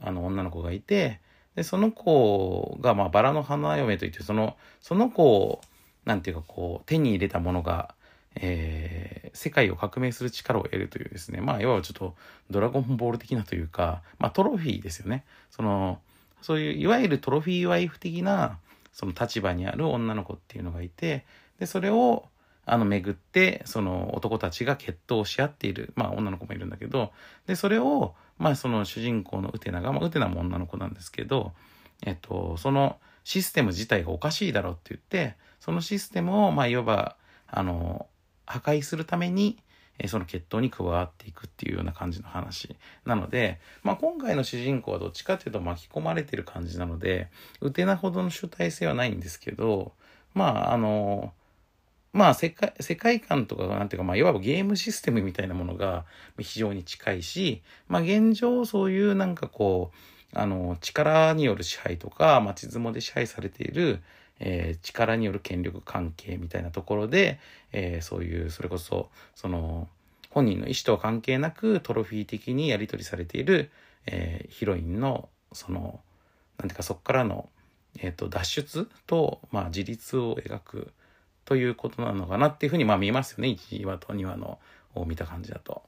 [0.00, 1.20] あの、女の子がいて、
[1.54, 5.60] で、その子が、まあ、バラの花嫁といって、その、その子を、
[6.04, 7.94] なんていうか、こう、手に入れたものが、
[8.36, 12.14] えー、世界を革命する力を得るというですね、まあ、いわばちょっと
[12.50, 15.24] ドラゴンボール的なというか、まあ、トロフィーですよね。
[15.50, 16.00] その、
[16.42, 18.58] そういう、いわゆるトロフィーワイフ的な、
[18.92, 21.24] その立場にある女の子っていうのがいて、
[21.58, 22.28] で、それを、
[22.66, 27.12] あの、巡って、その男たちが決闘し合っている、まあ、女の子もいるんだけど、
[27.46, 31.52] で、それを、まあ、その主人公のウテナが、まあ、ウテナも女の子なんですけど、
[32.06, 38.06] えっと、そのシステム自体がおかしいだろうって言って、そのシステムを、まあ、いわば、あの、
[38.46, 39.58] 破壊するために、
[40.02, 42.76] えその決闘に加わっていくっていうような感じの話。
[43.04, 47.28] なので、まあ、今回の主人公はどっちかっていうと巻き込まれてる感じなので、
[47.60, 49.92] ウテナほどの主体性はないんですけど、
[50.32, 51.34] まあ、あの、
[52.12, 56.06] まあ世界、世界観とかなんていうか、まあいわばゲームシステムみたいなものが
[56.38, 64.02] 非常に近いし、まあ現状そういうなんかこう、あの、力による支配とか、町相撲で支配されている、
[64.40, 67.38] えー、力による権力関係みたいなところで、
[67.72, 69.88] えー、そういう、それこそ、その、
[70.30, 73.70] 本人の意思とは関係なくトロフィー的にやり取りされている、
[74.06, 76.00] えー、ヒロインの、その、
[76.58, 77.48] なんていうかそこからの、
[77.98, 80.92] えっ、と、脱出と、まあ自立を描く、
[81.44, 83.48] ということなのかなっていうふうにまあ見えますよね。
[83.48, 84.58] 1話と2話の
[84.94, 85.82] を見た感じだと。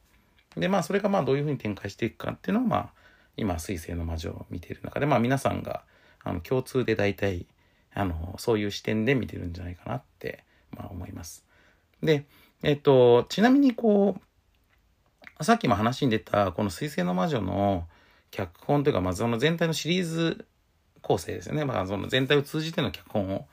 [0.57, 2.91] で、まあそれがまあどういうふうに展開していくかっていうのはまあ
[3.37, 5.83] 今水星の魔女を見ている中でまあ皆さんが
[6.25, 7.47] あの共通で大体
[7.95, 11.45] あのそういう視点で見てるんじゃないかなってまあ思います。
[12.03, 12.27] で、
[12.63, 14.17] えっと、ちなみにこ
[15.39, 17.87] う、さっきも話に出たこの水星の魔女の
[18.31, 20.47] 脚本というかまずその全体のシリーズ
[21.03, 21.65] 構成ですよね。
[21.65, 23.47] まあその全体を通じての脚本を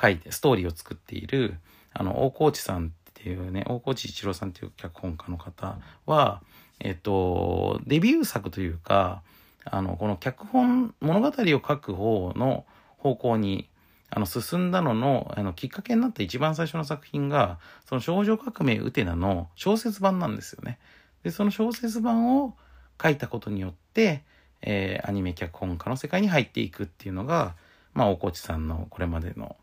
[0.00, 1.54] 書いて、ストーリーを作っている、
[1.92, 6.42] あの、大河内さんっていうね、大河内一郎さんっていう脚本家の方は、
[6.80, 9.22] えっと、デビュー作というか、
[9.64, 12.64] あの、この脚本、物語を書く方の
[12.98, 13.68] 方向に、
[14.16, 20.78] あの、進んだのの、あの、きっかけになった一番最初の作品が、その少女革命ウテナの小説版なんですよね。
[21.24, 22.54] で、その小説版を
[23.02, 24.22] 書いたことによって、
[24.62, 27.56] えー、アニメ脚本家の世界に入っていくっていうのが、
[27.92, 29.56] まあ、大河内さんのこれまでの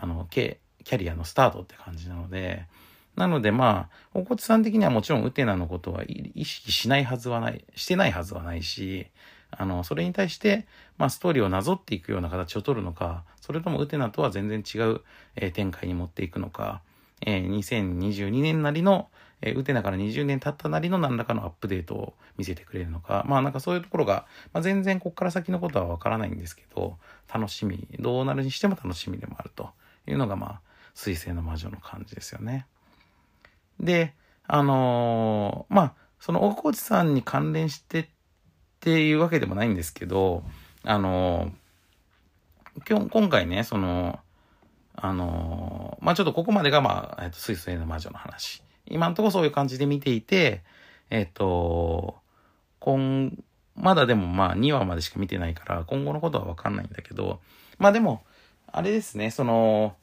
[0.00, 2.66] あの、キャリアのスタートって感じなので、
[3.16, 9.08] なのでまあ、おこつさん的にはもちろんウテナのことは意識しないはずはない、してないはずはないし、
[9.50, 10.66] あの、それに対して、
[10.98, 15.00] まあ、ストーリーをなぞっていくような形を取るのか、それともウテナとは全然違う、
[15.36, 16.82] えー、展開に持っていくのか、
[17.24, 19.08] えー、2022年なりの、
[19.40, 26.98] えー、ウテナから20年経ったなりの何らかのアップデートを見せてくれるのか、まあなんかそういうところが、まあ、全然こっから先のことはわからないんですけど、
[27.32, 29.70] 楽しみ、どうなるにしても楽しみでもあると。
[30.10, 30.60] いうのが、まあ、
[30.94, 32.66] 水星の魔女の感じですよね。
[33.80, 34.14] で、
[34.46, 38.06] あのー、まあ、その大河内さんに関連してっ
[38.80, 40.42] ていうわけでもないんですけど、
[40.88, 41.52] あの、
[42.88, 44.20] 今日、今回ね、その、
[44.94, 48.62] あの、まあ、ちょっとここまでが、まあ、えっと、水星の魔女の話。
[48.86, 50.62] 今んとこそういう感じで見ていて、
[51.10, 52.16] えっと、
[52.80, 53.36] 今、
[53.76, 57.40] まだでもまあ2話までしか見てないから、今後のことはわかんないんだけど、
[57.76, 58.22] まあでも、
[58.66, 59.94] あれですね、その、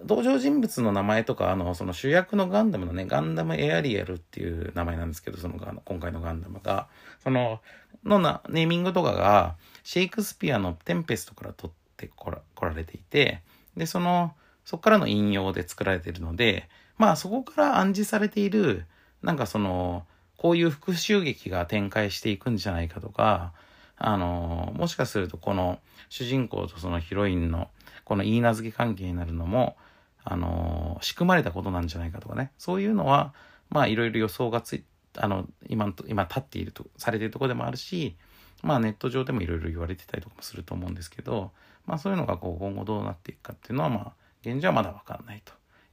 [0.00, 6.88] 登場人物の名前とか、あの、その主役のガンダムのね、ガンダムエアリアルっていう名前なんですけど、その今回のガンダムが、
[7.22, 7.62] その、
[8.04, 13.42] のな、ネーミングとかが、シェイクスピアのテンペストから取ってこら来られていて、
[13.76, 18.86] で、その、そこからの引用で作られているので、まあそこから暗示されている、
[19.22, 23.52] なんかその、こういう復讐劇が展開していくんじゃないかとか、
[23.96, 27.68] あの、もしかするとこの主人公とそのヒロインの
[28.04, 29.76] この言い名付け関係になるのも、
[30.24, 32.50] あの、仕組まれたことなんじゃないかとかね。
[32.58, 33.34] そういうのは、
[33.68, 34.84] まあいろいろ予想がつい、
[35.16, 38.16] あの、今、今立っていると、されているところでもあるし、
[38.64, 41.52] まあネット上でもいろいろ言われてたりとかもすると思うんですけど、
[41.86, 45.52] まあそういうのがこう今後どうなっていくかっていうのは、まあ現状はまだわかんないと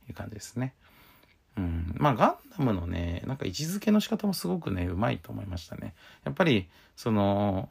[0.09, 0.73] いう感じですね。
[1.57, 1.93] うん。
[1.97, 5.93] まあガンダムのね、なんか位置づけの仕方もすごくね、うまいと思いましたね。
[6.23, 7.69] やっぱり、その、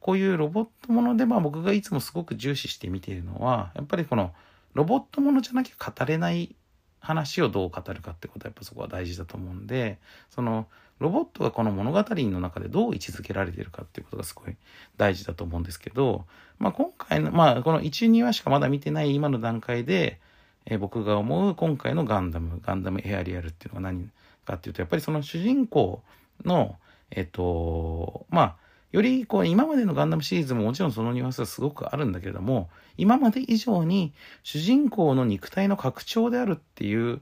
[0.00, 4.32] こういうロボットもので、まあ僕がいつもすごく重視して見ているのは、やっぱりこの
[4.74, 6.54] ロボットものじゃなきゃ語れない
[7.00, 9.98] 話をどう語るかってことはやっぱそこは大事だと思うんで、
[10.30, 10.66] その
[11.00, 14.56] ロボットがこの物語の中でどう位置づけられてるかっていうことがすごい
[14.98, 16.26] 大事だと思うんですけど、
[16.58, 20.20] まあ今回の、まあこの1、2話しかまだ見てない今の段階で、
[20.66, 24.10] えー、僕が思う今回のガンダム、ガンダムエアリアルっていうのが何
[24.44, 26.02] かっていうと、やっぱりその主人公
[26.44, 26.76] の、
[27.10, 28.56] えっ、と、まあ、
[28.92, 37.20] よりこう今までのガンダムシリーズももちろんそのニュアンスはすごくあるんだけれども、今まで以上に主人公の肉体の拡張であるっていう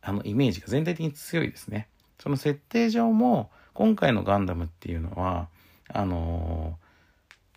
[0.00, 1.88] あのイメージが全体的に強いですね。
[2.18, 5.48] その設定上も今回のガンダムっていうのは、
[5.88, 6.78] あの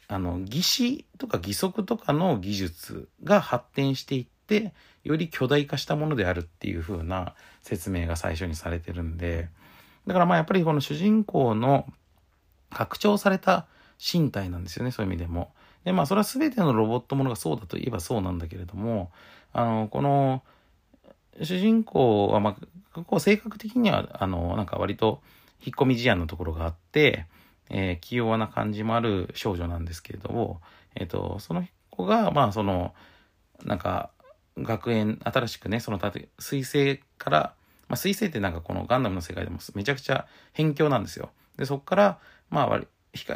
[0.08, 9.50] あの、義手とか義足とかの技術が発展していって、より巨大化したものであるっていう風な説明が最初にされてるんで、
[10.06, 11.88] だからまあやっぱりこの主人公の
[12.76, 13.68] 拡張された
[14.00, 15.54] 身体なんですよね、そういう意味でも。
[15.86, 19.12] で、まあ、それは全てのロボットものがそうだといえばそうなんだけれども、
[19.54, 20.44] あの、この、
[21.42, 22.58] 主人公は、ま
[22.94, 25.22] あ、こう性格的には、あの、なんか割と
[25.66, 27.28] 引っ込み思案のところがあって、
[27.70, 30.60] えー、器用な感じもある少女なんですけれども、
[30.96, 32.94] えっ、ー、と、その子が、まあ、その、
[33.64, 34.10] なんか、
[34.58, 36.00] 学園、新しくね、その、
[36.40, 37.54] 水星から、
[37.88, 41.30] まあ、水星ってなんかこのガンダムの世界でもめちゃくちゃ辺境なんですよ。
[41.58, 42.20] で、そこから、
[42.56, 42.80] まあ、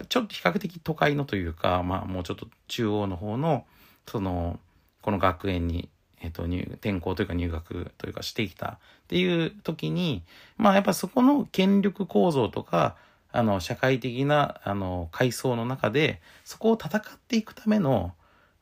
[0.07, 3.65] ちょっと比較的都会のというか、まあ、もうちょっと中央の方の、
[4.07, 4.61] その、
[5.01, 5.89] この学園に、
[6.21, 8.77] えっ、と、入、転校というか入学というかしてきたっ
[9.09, 10.23] ていう時に、
[10.57, 12.95] まあ、やっぱそこの権力構造とか、
[13.33, 18.13] あの、社会的な、あの、階層の中で、そこを戦っていくための、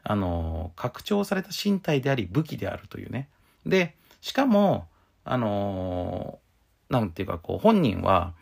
[0.03, 3.29] あの、拡張された身体であり、武器であるというね。
[3.63, 4.87] で、しかも、
[5.23, 6.39] あの、
[6.89, 8.33] なんていうか、こう、本人は、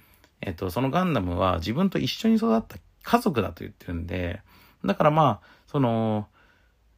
[0.42, 4.42] えっと、そのガンダムは自分と一緒に育った家族だと言ってるんで、
[4.84, 6.28] だからまあ、その、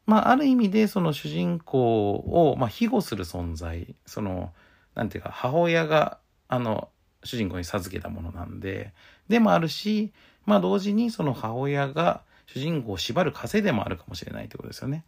[0.06, 4.54] まあ、ある意味でその主人公を、まあ、庇護する存在、その、
[4.96, 6.90] なんていうか、母親が、あの、
[7.24, 8.94] 主人公に授けたものなんで、
[9.28, 10.14] でもあるし、
[10.46, 15.04] まあ、同時にその母親が主人公を縛る枷でもあるかもしれないってことですよね。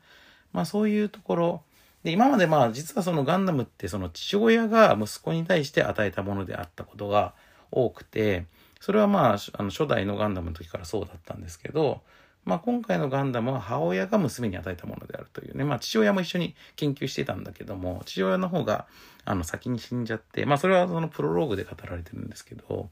[0.52, 1.64] まあ、そういうところ、
[2.04, 7.34] で、今までまあ、実はそのガンダムってその父親が息子に対して与えたものであったことが、
[7.72, 8.46] 多くて、
[8.80, 12.02] それはまあ、あの初代のガンダムの時からそうだったんですけど、
[12.46, 18.88] まあ今回のガンダムは母親が娘に与えたものであるというね、まあ父親も一緒に研究してたんだけども、父親の方が
[19.26, 22.90] あの先に死んじゃって、まあそれはそのプロローグで語られてるんですけど、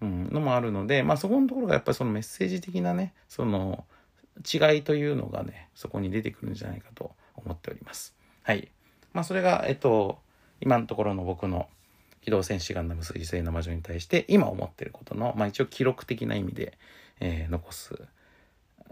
[0.00, 3.84] うん、のもあるので、まあそこのところがやっぱりそのメッセージ的なね、その
[4.44, 8.14] 違いというのがね、そこに出てくるんじゃないかと思っております。
[8.42, 8.70] はい。
[9.12, 10.18] まあそれが、えっと、
[10.60, 11.68] 今のところの僕の
[12.26, 16.76] 機動戦士ガンダム水星の魔女に対して今思ってることの、まあ一応記録的な意味で、
[17.20, 17.94] えー、残す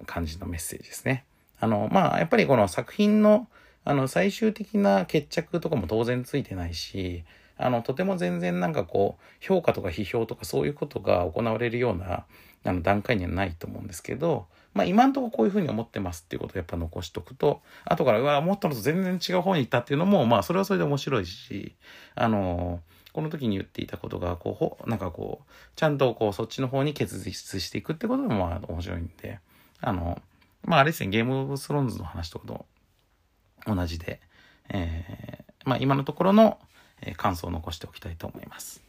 [0.06, 1.24] 感じのメッセージですね。
[1.58, 3.48] あの、まあやっぱりこの作品の
[3.84, 7.24] あの最終的な決着とかも当然ついてないし、
[7.58, 12.24] あの、とても全然なんかこう、評価とか批評とかそういうことが行われるような、
[12.64, 21.74] あの、段階にはないと思うんですけど、まあ今んとここういうふうに思ってますっていうことをやっぱ残しとくと、後から、うわ、思ったのと全然違う方に行ったっていうのも、まあそれはそれで面白いし、
[22.14, 22.80] あの
[23.14, 29.38] この時に言っていたことが、こう、なんかこう、ちゃんとこう、そっちの方に結実していくってこともまあ面白いんで、
[29.80, 30.20] あの、
[30.64, 32.66] まああれですね、ゲームオブスローンズの話とかと
[33.66, 34.20] 同じで、
[34.68, 36.58] えー、まあ今のところの
[37.16, 38.82] 感想を残しておきたいと思います。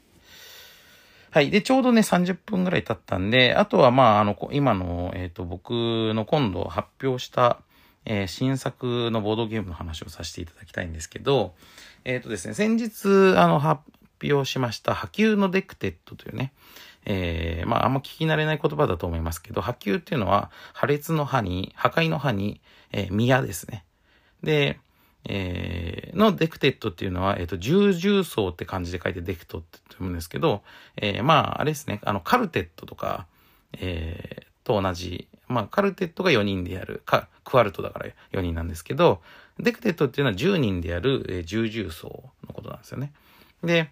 [1.30, 1.52] はい。
[1.52, 5.70] で、ちょうどね、30分ぐらい経ったんで、あとは、まあ、あの、今の、えっ、ー、と、僕
[6.16, 7.60] の今度発表した、
[8.06, 11.54] えー、新作のボードゲームの話をさせていただきたいんですけど、
[12.06, 13.82] えっ、ー、とですね、先日、あの、は
[14.26, 16.52] 発表しました、破宮のデクテットというね、
[17.06, 22.62] えー、まあ、あんま聞き慣れない言葉だと思いますけど、破宮っていうのは、破裂の破に、破壊の破に、
[22.92, 23.86] えー、宮ですね。
[24.42, 24.80] で、
[25.28, 30.64] えー、のデクテットっていうのは、えっ、ー、と、十重奏って漢字で書いてデクテットって読むんですけど、
[30.98, 33.28] えー、まあ、あれですね、あの、カルテットとか、
[33.74, 39.22] えー、と同じ、まあ、カルテットが4人でやる、か、クワルトだから4人なんですけど、
[39.60, 43.14] デクテットっていうのは10人でやる、えー、十重奏のことなんですよね。
[43.64, 43.90] で、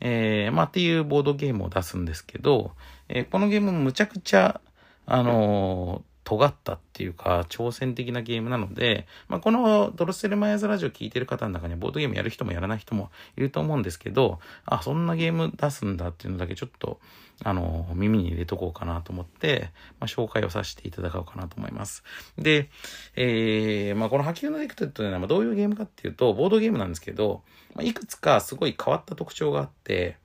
[0.00, 2.76] えー、まあ、っていうボードゲームを出すんですけど、
[3.08, 4.60] えー、このゲームむちゃくちゃ、
[5.06, 16.98] あのー尖ったっていうか、挑戦的なゲームなので、まあ、このドロッセルマイヤーズラジオ聞いてる方の中にはボードゲームやる人もやらない人もいると思うんですけど、あ、そんなゲーム出すんだっていうのだけちょっと、
[17.44, 19.70] あの、耳に入れとこうかなと思って、
[20.00, 22.02] まあ、紹介をさせていただこうかなと思います。
[22.36, 22.70] で、
[23.14, 27.42] えー、まあ、この破宮のデクテットというのはどういうゲームかっていうと、ボードゲームなんですけど、
[27.76, 30.16] まあ、いくつかすごい変わった特徴があって、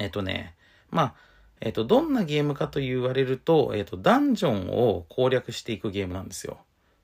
[0.00, 0.56] えっ、とね、
[0.90, 1.14] まあ、
[1.64, 6.58] えっ、と、どんなゲームかと言われると、えっ、と、ダンジョンを攻略していくゲームなんですよ。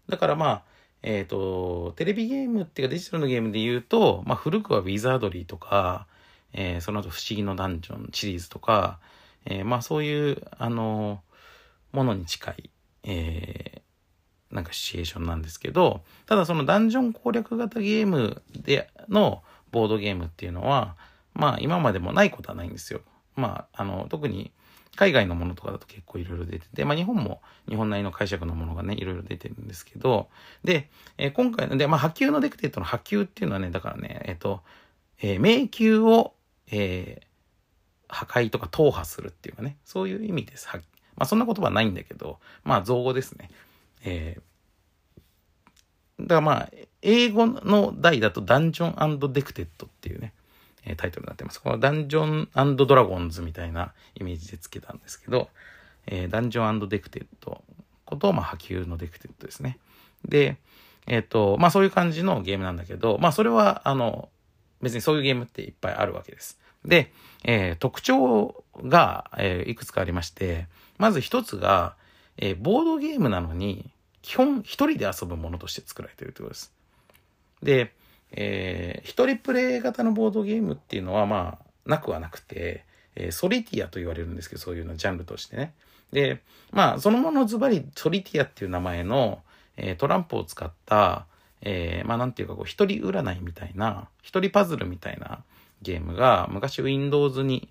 [0.08, 0.62] だからまあ、
[1.04, 6.08] えっ、と、テレビゲームっていうかデジタルのゲームで言うと、まあ、古くはウィザードリーとか、
[6.52, 8.98] えー、その後不思議のダンジョンシリーズとか、
[9.44, 11.20] えー、まあそういう、あの、
[11.92, 12.70] ものに近い、
[13.04, 20.96] えー、なんかシチュエーションなんですけど、ただそのダンジョン攻略型ゲームでのボードゲームっていうのは、
[21.32, 23.02] まあ今までもないことはないんですよ。
[23.38, 24.52] まあ、あの、特に
[24.98, 30.28] 海外のものとかだと結構いろいろ出てて、まあ日本も日本なりの解釈のものがね、いろいろ出てるんですけど、
[30.64, 34.60] で、えー、今回の、で、まあ破宮のデクテットの破宮っていうのはね、だからね、えっ、ー、と、
[35.22, 36.34] えー、迷宮を、
[36.72, 37.26] えー、
[38.08, 40.66] 破壊とか踏破するっていうかね、そういう意味です。
[40.68, 40.78] は
[41.14, 43.50] まあそんな言葉はないんだけど、まあ造語ですね。
[44.02, 46.70] えー、だからまあ、
[47.02, 50.32] 英語の題だとダンジョンデクテットっていうね、
[50.84, 51.60] えタイトルになってます。
[51.60, 55.48] このダンジョンドラゴンズみたいなイメージでつけたんですけど、
[56.06, 57.62] えー、ダンジョンデクテット
[58.08, 59.78] こと、まあ、破宮のデクテットですね。
[60.26, 60.56] で、
[61.06, 64.30] えっ、ー、と、まあそういう感じのゲームなんだけど、まあそれは、あの、
[64.80, 66.58] 別にそういうゲームっていっぱいあるわけです。
[66.84, 67.12] で、
[67.44, 70.66] えー、特徴が、え、いくつかありまして、
[70.96, 71.96] まず一つが、
[72.38, 73.90] え、ボードゲームなのに、
[74.22, 76.72] 基本一人で遊ぶものとして作られているということです。
[77.62, 77.92] で、
[78.32, 85.74] えー、一人プレイ型のボードゲームっていうのはまあなくはなくて、えー、ソリティアと言われるんですけどそういうのジャンルとしてね。
[86.12, 89.42] で、まあそのものズバリソリティアっていう名前の、
[89.76, 91.26] えー、トランプを使った、
[91.62, 95.42] えー、まあなんていうかこう一人占いみたいな、一人パズルみたいな
[95.82, 97.68] ゲームが昔 Windows に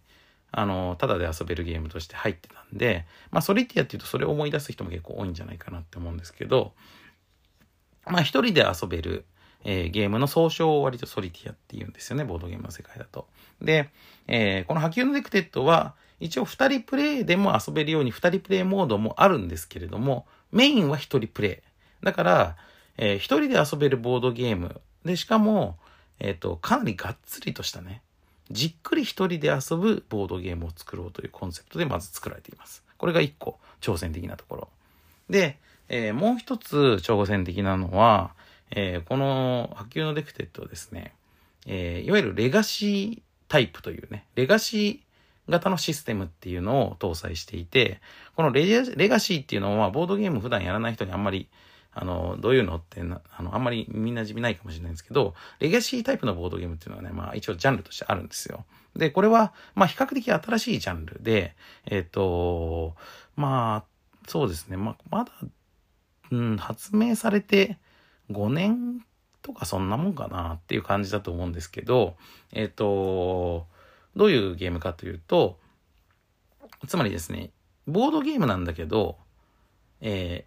[0.52, 6.74] あの、ただで遊べるゲームとして入ってたんで、まあソリティアっていうとそれを思い出す人も結構多いんじゃないかなって思うんですけど、
[8.06, 9.26] まあ一人で遊べる、
[9.70, 13.28] えー、ゲームの総称を割とソリティアって言うんですよね、ボードゲームの世界だと。
[13.62, 13.90] で、
[14.28, 21.62] えー、この破宮のデクテットは、一応2人プレイでも遊べるように2人プレイモードもあるんですけれども、メインは1人プレ
[22.02, 22.06] イ。
[22.06, 22.56] だから、
[22.98, 24.80] えー、1人で遊べるボードゲーム。
[25.04, 25.78] で、しかも、
[26.20, 28.02] えっ、ー、と、かなりがっつりとしたね、
[28.50, 32.84] じっくり1人で遊ぶボードゲームを作ろうというコンセプトでまず作られています。
[32.98, 34.70] これが1個挑戦的なところ。
[35.30, 35.60] で、
[35.90, 38.32] えー、もう一つ挑戦的なのは、
[38.72, 41.14] えー、この破宮のデクテットはですね、
[41.66, 48.02] えー、いわゆるレガシータイプというね、レガシー型のシステムっていうのを搭載していて、
[48.36, 48.66] このレ
[49.08, 51.48] ガシーっていうのはボードゲーム普段やらない人にあんまり、
[51.94, 58.66] あの、どういうのってあの、あんまりみんなじみないかもしれないんですけど、レガシータイプのボードゲームっていうのはね、まあ一応ジャンルとしてあるんですよ。
[58.96, 61.56] で、これは、まあ比較的新しいジャンルで、
[61.86, 62.96] えっ、ー、と、
[63.36, 65.32] まあ、そうですね、まあ、まだ、
[66.32, 67.78] うん、発明されて、
[68.32, 69.06] 5年
[69.42, 72.16] とかそんなもんかなっていう感じだと思うんですけど、
[72.52, 73.68] えっ、ー、と、
[74.16, 75.60] どういうゲームかというと、
[76.88, 77.52] つまりですね、
[77.88, 79.18] ボードゲームなんだけど、
[80.02, 80.46] え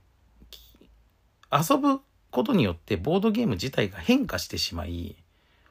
[1.51, 2.01] ー、遊ぶ
[2.31, 5.17] ことによってボードゲーム自体が変化してしまい、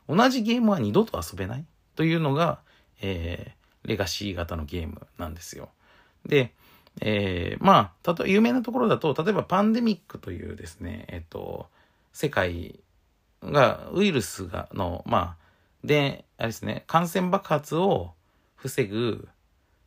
[0.08, 2.60] 同じゲームは二度と遊べないというのが、
[3.02, 5.70] えー、レガシー型のゲームなんですよ。
[6.26, 6.54] で、
[7.02, 11.70] えー、まあ、たと、有名なところだと、例えばパンデミックというですね、えっと、
[12.14, 12.80] 世界
[13.44, 15.38] が、ウイルスが、の、まあ、
[15.84, 18.14] で、あれですね、感染爆発を
[18.56, 19.28] 防ぐ、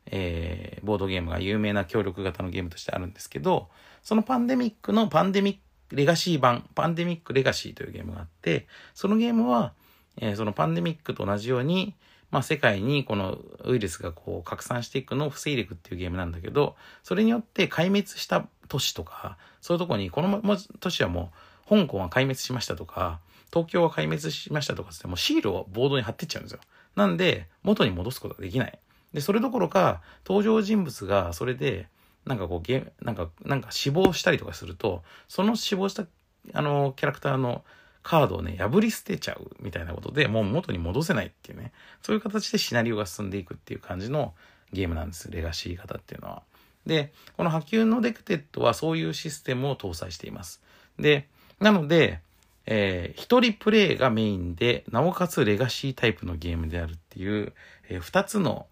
[0.07, 3.69] えー、ボードゲームが有名な協力型のゲームとしてあるんですけど、
[4.03, 5.57] そのパンデミックのパンデミッ
[5.89, 9.75] クレガシー版、パンデミックレガシーというゲームがあって、そのゲームは、
[10.17, 11.95] えー、そのパンデミックと同じように、
[12.31, 20.41] まあ、世界にこのウイルスがこう拡散していくのを防いでいくっていうゲームなんだけど、それによって壊滅した都市とか、そういうとこに、この
[20.81, 21.37] 都市はもう、
[21.73, 23.21] 香港は壊滅しましたとか、
[23.51, 26.61] 東京は壊滅しましたとかってもうシールをボードに貼ってっちゃうんですよ。
[26.97, 28.79] なんで、元に戻すことができない。
[29.15, 31.89] で、それどころか、登場人物がそれで、
[32.27, 36.07] なんかこうゲーム、なんか、なんか死亡したりとかすると、その死亡した、
[36.53, 37.65] あの、キャラクターの
[38.03, 44.35] カードをね、破り捨てちゃうみたいなことで、もう元に戻せないっていうね、そういう形でシナリオが進んでいくっていう感じの
[44.73, 45.31] ゲームなんです。
[45.31, 46.43] レガシー型っていうのは。
[46.87, 50.63] で、この破宮のデクテットはそういうシステムを搭載しています。
[50.99, 51.29] で、
[51.63, 52.21] なので、
[52.67, 57.53] えー、一人プレイがメインで、なおかつレガシータイプのゲームであるっていう、
[57.89, 58.67] えー、二つの、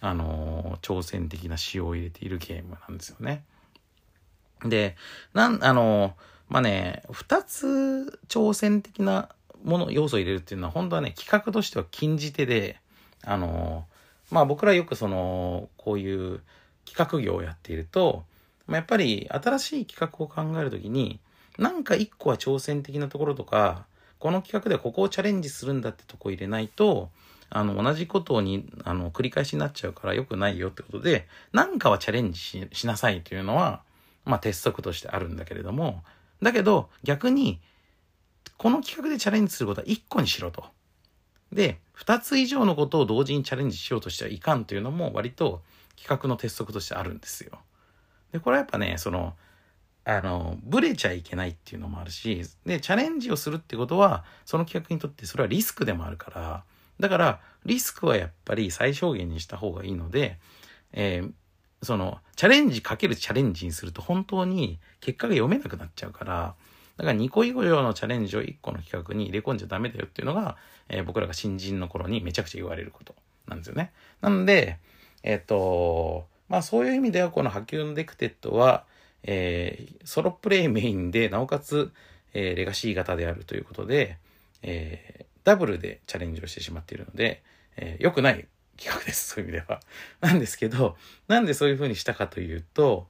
[0.00, 3.44] あのー、挑戦的な仕様を入れているゲームなんですよね。
[4.64, 4.96] で、
[5.32, 6.12] なん、あのー、
[6.48, 9.30] まあね、二つ挑戦的な
[9.62, 12.78] もの、要素を入れるっていうのは、本当はね、企画としては禁じ手で、
[13.24, 16.40] あのー、まあ僕らよくその、こういう
[16.86, 18.24] 企画業をやっていると、
[18.66, 21.20] まあ、やっぱり新しい企画を考えるときに、
[21.58, 23.86] なんか一個は挑戦的なところとか、
[24.18, 27.10] この企画でここをチャレンジするんだってとこ入れないと、
[27.50, 33.82] あの、同じことに、あの、繰り返しになっちゃうから良くないよってことで、なんかはチャレンジしなさいというのは、
[34.24, 36.02] まあ鉄則としてあるんだけれども、
[36.42, 37.60] だけど逆に、
[38.56, 40.64] この企画でチャレンジすることは1個にしろと。
[41.52, 45.62] で、2つ以上のことを同時にチャレンジしようとしてはいかんというのも割と
[45.96, 47.58] 企画の鉄則としてあるんですよ。
[48.32, 49.34] で、これはやっぱね、その、
[50.04, 56.64] あの、ブレちゃいけないっていうのもあるし、で、チャレンジをするってことは、その企画にとってそれはリスクでもあるから、
[57.00, 60.38] だから、リスクはやっぱり最小限にした方がいいので、
[60.92, 61.32] えー、
[61.82, 66.54] その、チャレンジかけるチャレンジにすると本当に結果が読めなくなっちゃうから、
[66.96, 70.56] だから2個以上のチャレンジを1個の企画に入れ込んじゃダメだよっていうのが、
[70.88, 73.14] えー、僕らが新人の頃にめちゃくちゃ言われること
[73.48, 73.92] なんですよね。
[74.20, 74.78] なんで、
[75.22, 78.84] えっ、ー、と、まあそういう意味ではこの破宮のデクテットは、
[79.24, 81.92] えー、ソロプレイメインで、なおかつ、
[82.32, 84.18] えー、レガシー型であるということで、
[84.62, 87.42] えー、ダブルでチャレンジをしてしまっているので、
[87.76, 88.46] え、良くない
[88.76, 89.34] 企画です。
[89.34, 89.80] そういう意味では。
[90.20, 90.96] なんですけど、
[91.28, 93.08] なんでそういう風にしたかというと、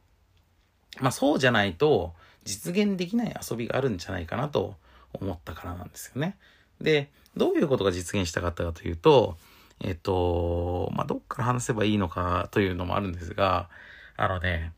[1.00, 4.76] まあそうじゃないと実現できない遊びがあるんじゃないかなと
[5.12, 6.36] 思ったからなんですよね。
[6.80, 9.36] で、どういうことが実現したかったかというと、
[9.80, 13.68] えっと、まあどっから話せばいいのかというのもあるんですが、
[14.16, 14.72] あのね、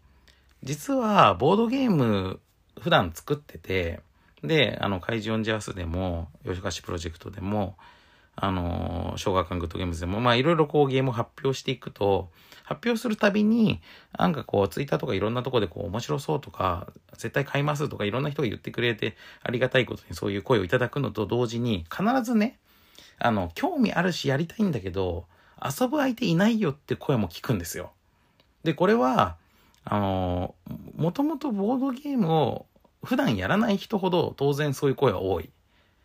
[0.66, 2.40] 実はボードゲーム
[2.80, 4.00] 普段作ってて、
[4.42, 7.76] で、あの、怪獣オンジャースでも、吉川市プロジェクトでも、
[8.34, 12.30] あの、小学館グッドゲームズでも、まあいろいろこうゲームを発表していくと、
[12.64, 13.80] 発表するたびに、
[14.18, 22.58] なんかこう、ツイッターとかいろんなとこでこう、面白そうとか、絶対買いますとかいろんな人が言ってくれて、ありがたいことにそういう声をいただくのと同時に、必ずね、
[23.18, 25.26] あの、興味あるしやりたいんだけど、
[25.62, 27.92] 遊ぶ相手いないよって声も聞くんですよ。
[28.64, 29.36] で、これは、
[29.88, 30.54] あの、
[30.96, 32.66] もともとボードゲームを
[33.04, 35.48] 普段やらない人ほど当然そういう声は多い。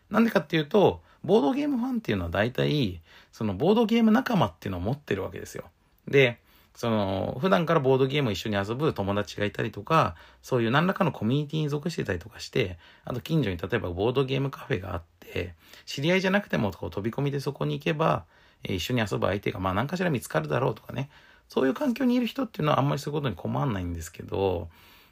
[0.08, 3.00] なんでかっていうと、ボードゲームファンっていうのは大体、
[3.32, 5.64] そのボードゲーム仲間っていうのを持ってるわけですよ。
[6.06, 6.38] で、
[6.74, 15.54] その、普段からボードゲームを一緒に遊ぶ友達がいたりとか、そういう何らかのコミュニティに属してたりとかして、あと近所に例えばボードゲームカフェがあって、
[15.86, 18.26] 知り合いじゃなくてもこう飛び込みでそこに行けば、
[18.62, 21.10] 一緒に遊ぶ相手がまあ何かしら見つかるだろうとかね、
[21.48, 24.68] そういう環境にいる人っていうのはあんまりそういうことに困らないんですけど、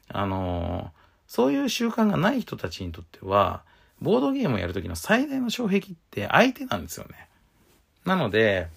[0.09, 0.91] あの、
[1.27, 3.63] そういう習慣がない人たちにとっては、
[4.01, 7.27] ボードゲームをやるときの最大の障壁って相手なんですよね。
[8.05, 8.67] なので、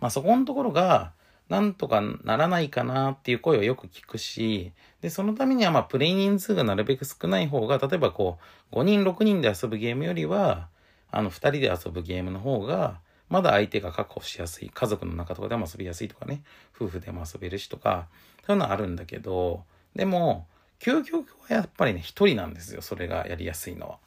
[0.00, 1.12] まあそこのところが、
[1.48, 8.38] なんとかならないかなっていう声をよく聞くし、で、そのためにはまあプレイ人数がなるべく少ない方が、例えばこ
[8.72, 10.68] う、5人6人で遊ぶゲームよりは、
[11.10, 13.00] あの2人で遊ぶゲームの方が、
[13.32, 14.68] まだ相手が確保しやすい。
[14.68, 16.42] 家族の中とかでも遊びやすいとかね。
[16.76, 18.06] 夫婦でも遊べるしとか、
[18.46, 19.64] そういうのはあるんだけど、
[19.96, 20.46] でも、
[20.80, 22.82] 究極はやっぱりね、一人なんですよ。
[22.82, 23.98] それがやりやすいのは。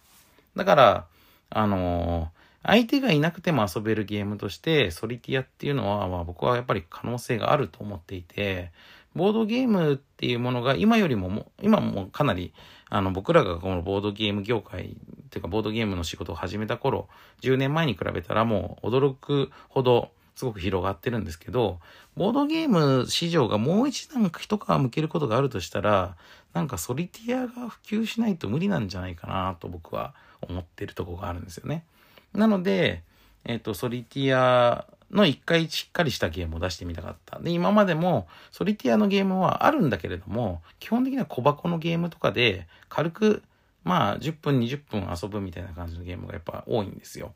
[0.55, 1.05] だから、
[1.49, 8.71] あのー、相手がいなくても遊べるゲームとして、ソリティアっていうのは、まあ、僕はやっぱり可能性があると思っていて、
[9.15, 12.53] ボードゲームっていうものが今よりもも、今もかなり、
[12.90, 17.08] あの、僕らがこのボードゲーム業界っていうか、ボードゲームの仕事を始めた頃、
[17.42, 21.80] 10年前に比べたらもう驚くほど、すごく広がってるんですけど、
[22.16, 26.18] ボードゲーム市場がもう一段一皮向けることがあるとしたら、
[26.54, 31.86] なんかソリティアが普及しないと無理なんじゃないかなと僕は思ってるとこがあるんですよね。
[32.34, 33.04] なので、
[33.46, 37.39] えっ、ー、と、ソリティアの一回しっかりしたゲームを出してみたかった。
[37.39, 43.43] で、今までもソリティアのゲームはあるんだけれども、基本的には小箱のゲームとかで軽く、
[43.84, 47.34] まあ、10分、20分遊ぶみたいな感じのゲームがやっぱ多いんですよ。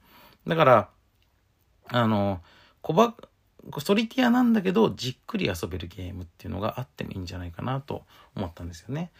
[0.48, 0.90] だから、
[1.88, 2.42] あの、
[2.82, 3.16] 小ば、
[3.80, 8.04] ソリティアなんだけど、じっくり遊べるゲームっていうのがあってもいいんじゃないかなと
[8.36, 9.12] 思ったんですよね。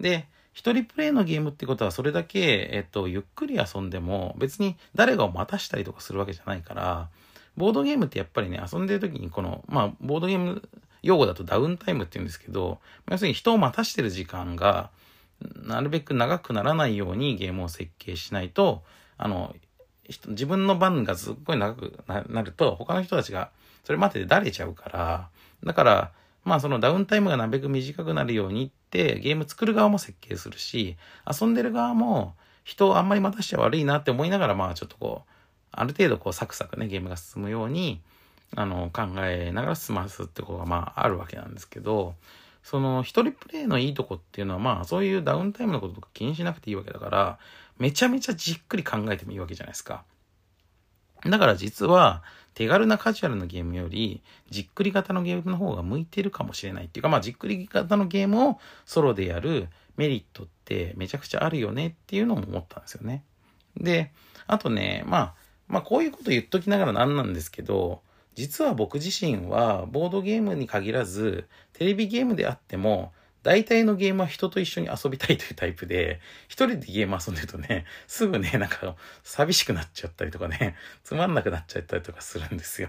[0.00, 7.10] で、一人プレイのゲームってことはそれだけ、えっと、ゆっくり遊んでも別に誰かを待たしたりとかするわけじゃないから、
[7.56, 10.68] ボードゲームってやっぱりね、遊んでる時にこの、まあ、ボードゲーム
[11.02, 12.78] 用語だとダウンタイムって言うんですけど、
[13.10, 14.90] 要するに人を待たしてる時間が、
[15.40, 18.82] なるべく長くならないようにゲームを設計しないと、
[19.18, 19.54] あの、
[20.28, 21.98] 自分の番がすっごい長く
[22.28, 23.50] なると、他の人たちが
[23.84, 25.28] それ待っててだれちゃうから、
[25.64, 26.12] だから、
[26.44, 30.96] まあそのダウンタイムがなるべく短くなるようにってゲーム作る側も設計するし、
[31.28, 32.34] 遊んでる側も
[32.64, 35.30] 人をあんまり待たしちゃ悪いなって思いながら、まあちょっとこう、
[35.76, 38.00] ある程度こうサクサクね、ゲームが進むように、
[38.54, 42.14] あの、考えながら進ますってことがまああるわけなんですけど、
[42.62, 47.38] その一人プレイのいいとこっていうのはまあそういうダウンタイムのこととか気にしなくていいわけだから、
[47.78, 50.04] めちゃめちゃじっくり考えてもいいわけじゃないですか。
[51.24, 52.22] だから実は
[52.54, 63.24] 手軽なカジュアルなゲームよりじっくり型のゲームの方が向いてるかもしれないっていうかまあじっくり型のゲームをソロでやるメリットってめちゃくちゃあるよねっていうのも思ったんですよね。
[63.76, 64.12] で、
[64.46, 65.34] あとね、まあ、
[65.68, 68.00] まあこういうこと言っときながらなんなんですけど、
[68.34, 73.12] 実は僕自身はボードゲームに限らずテレビゲームであっても
[73.46, 76.18] 大体のゲームは人と一緒に遊びたいというタイプで、
[76.48, 80.74] 一人でゲーム遊んでるとね、すぐね、なんか寂しくなっちゃったりとかね、
[81.04, 82.88] つまんなくなっちゃったりとかするんですよ。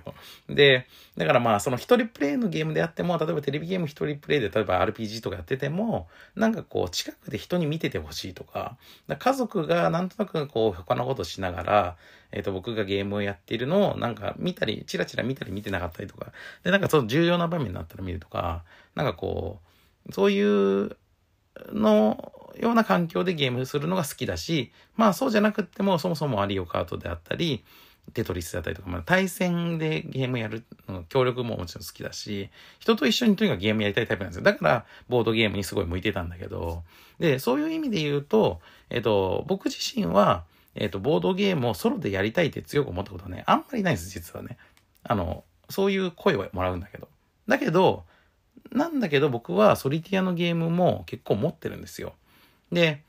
[0.49, 8.78] で、だからまあその一人プレイのゲームであっても、例えばテレビゲーム一人プレイで、例えば RPG とかやってても、なんかこう近くで人に見ててほしいとか、
[9.08, 11.97] か家族がなんとなくこう他のことしながら、
[12.32, 16.32] えっ、ー、と、僕がゲームをやっているのをなんか見たり、チラチラ見たり見てなかったりとか、
[16.64, 18.64] で、なんかその重要な場面になったら見るとか、
[18.95, 19.66] なんかこう、
[20.12, 20.97] そういう
[21.72, 27.64] のような環境でゲームするのが好きだし、まあそうじゃなくってもそもそもアリオカートであったり、
[28.14, 30.64] テトリスだったりとか、まあ、対戦でゲームやる
[31.10, 32.49] 協力ももちろん好きだし、
[32.80, 34.43] 人と一緒にとにかくゲームやりたいタイプなんですよ。
[34.43, 36.84] だからボードゲームにすごい向いてたんだけど、
[37.20, 40.45] で、そういう意味で言うと、えっ、と、僕自身は、
[40.76, 44.58] えっ、と、ボードゲームをソロでやりたいって強く思ったことはね、あんまりないんです、実はね。
[45.03, 47.10] あの、そういう声をもらうんだけど。
[47.47, 48.05] だけど、
[48.72, 52.13] なんだけど僕はソリティアのゲームも結構持ってるんですよ。
[52.72, 53.01] で、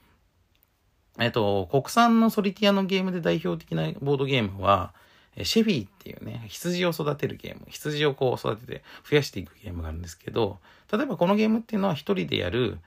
[1.18, 4.94] えっと、国産のソリティアのゲームで代表的なボードゲームは、
[5.42, 10.58] シェフィーっていうね、羊を育てるゲーム、羊をこう育てて増やしていくゲームがあるんですけど、
[10.92, 12.78] 例えばこのゲームっていうのは一人でやる、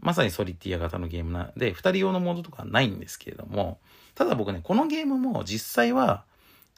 [0.00, 3.78] まさにソリティア型のゲームなんで、二人用のモードとかはないんですけれども、
[4.14, 6.24] ただ僕ね、このゲームも実際は、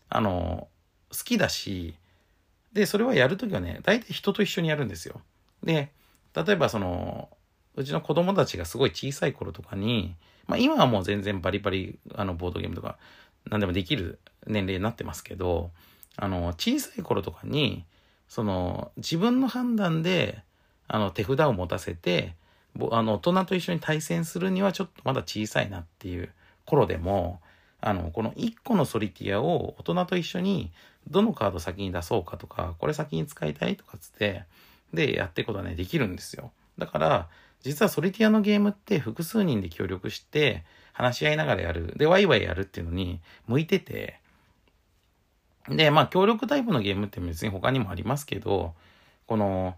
[0.08, 0.68] あの、
[1.10, 1.94] 好きだし、
[2.72, 5.20] で、それはやるときはね、大体人と一緒にやるんですよ。
[5.62, 5.92] で、
[6.34, 7.28] 例えばその、
[7.74, 10.14] うちの子供たちがすごい小さい頃とかに、
[10.46, 12.98] まあ今はもう全然バリバリあのボードゲームとか
[13.48, 15.70] 何でもできる年齢になってますけど、
[16.16, 17.84] あの小さい頃とかに、
[18.28, 20.42] その自分の判断で
[20.88, 22.34] あの手札を持たせて、
[22.90, 26.30] あの大人と一緒に対戦するにはちょっとまだ小さいなっていう
[26.64, 27.40] 頃でも、
[27.80, 30.70] あの、この1個のソリティアを大人と一緒に
[31.10, 34.44] どのカード先に出そうかとか、これ先に使いたいとかつって、
[34.92, 36.52] でやっていくことはね、できるんですよ。
[36.78, 37.28] だから、
[37.62, 41.94] 実はソリティアのゲームって複数人で協力して話し合いながらやる。
[41.96, 44.20] で、ワイワイやるっていうのに向いてて、
[45.68, 48.74] で、まあ、協力タイプのゲームって別に他にもありますけど、
[49.26, 49.76] この、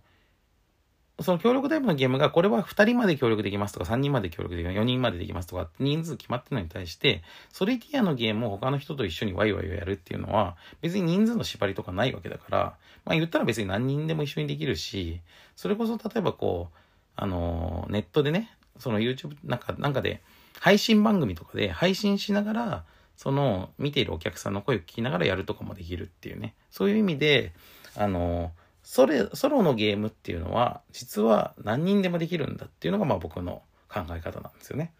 [1.21, 15.21] その協力タイプのゲームが、これは2人まで協力できますとか、3人まで協力できます、4人までできますとか、人数決まってるのに対して、ソリティアのゲームを他の人と一緒にワイワイをやるっていうのは、別に人数の縛りとかないわけだから、まあ言ったら別に何人でも一緒にできるし、
[15.57, 16.77] それこそ例えばこう、
[17.17, 20.23] あの、ネットでね、その YouTube なんか、なんかで、
[20.61, 22.85] 配信番組とかで配信しながら、
[23.17, 27.53] その見ているお客さんの声を聞きながらやるとかもできるっていうね、そういう意味で、
[27.97, 28.53] あの、
[28.83, 34.93] それ、ソロのゲームっていうのは、実は何人でもできるんだっていうのが、まあ僕の考え方なんですよね。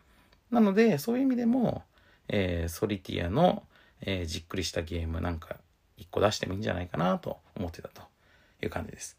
[0.51, 1.83] なので、そういう意味でも、
[2.29, 3.65] えー、ソリティアの、
[4.01, 5.57] えー、じっくりしたゲームなんか
[6.05, 8.03] 一個出してもいいんじゃないかなと思ってたと
[8.63, 9.17] いう感じです。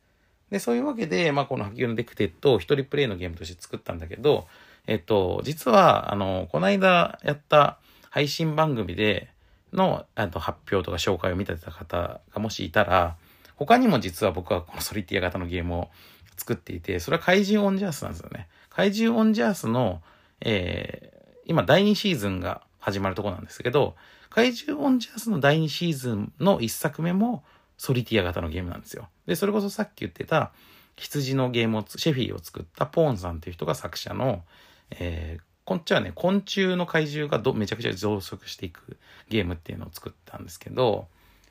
[0.52, 4.48] で、そういうわけで、まあこの破宮のデクテットを一人プレイのゲームとして作ったんだけど、
[4.88, 7.80] えっと、実は、あの、この間やった
[8.10, 9.30] 配信番組で
[9.74, 13.18] の、あと発表とか紹介を見てた方がもしいたら、
[13.56, 15.90] 他にも実は僕はこのソリティア型のゲームを
[16.38, 18.48] 作っていて、それは怪獣オンジャースなんですよね。
[18.70, 20.02] 怪獣オンジャースの、
[20.42, 23.96] えー、今第2シーズンが始まるとこなんですけど、
[24.36, 27.46] 怪獣オンジャースの第2シーズンの1作目も
[27.78, 29.08] ソリティア型のゲームなんですよ。
[29.26, 30.52] で、それこそさっき言ってた
[30.98, 34.44] 羊のゲームを、シェフィーを作ったポーンさんっていう人が作者の、
[34.92, 38.98] えー、こっちはね、昆虫の怪獣がどめちゃくちゃ増殖していく
[39.30, 41.08] ゲームっていうのを作ったんですけど、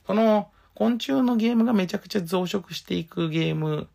[0.07, 3.89] その昆虫のゲームがめちゃくちゃ増殖していくゲーム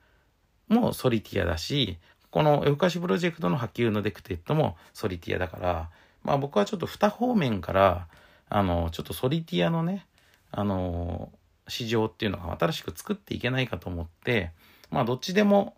[0.68, 2.00] もソリティアだし、
[2.32, 5.90] この夜更かしプロジェクトの破宮のデクテットもソリティアだから、
[6.24, 8.08] まあ僕はちょっと二方面から、
[8.50, 10.06] あの、ちょっとソリティアのね、
[10.52, 11.32] あの、
[11.68, 14.52] 市場っていうのが新しく作っていけないかと思って、
[14.90, 15.76] まあどっちでも、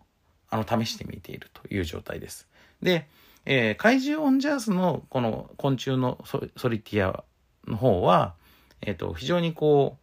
[0.48, 2.48] あの、試してみているという状態です。
[2.82, 3.06] で、
[3.44, 7.24] えー、怪獣オンジャースのこの昆虫のソリティア
[7.66, 8.34] の方は、
[8.80, 9.96] えっ、ー、と、非常にこ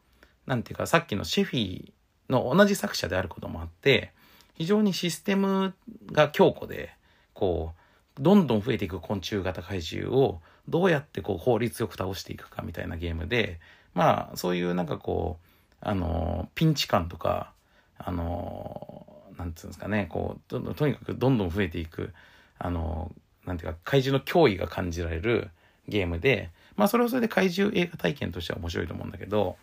[0.47, 1.91] う、なんていうか、さっきのシェフィー
[2.29, 4.11] の同じ作者であることもあって、
[4.55, 5.73] 非常にシステム
[6.11, 6.93] が強固で、
[7.33, 7.73] こ
[8.17, 13.59] う、どんどん増えていく昆虫型怪獣をどうやってこう効率よく倒していくかみたいなゲームで、
[13.93, 17.53] まあ、そういうなんかこう、あの、ピンチ感とか、
[17.97, 19.05] あの、
[19.37, 22.13] なんつうんですかね、こう、ととにかくどんどん増えていく、
[22.57, 23.11] あの、
[23.45, 25.49] なんていうか、怪獣の脅威が感じられる
[25.87, 29.57] ゲームで、まあ、それはそれで怪獣映画体験としては面白いと思うんだけど、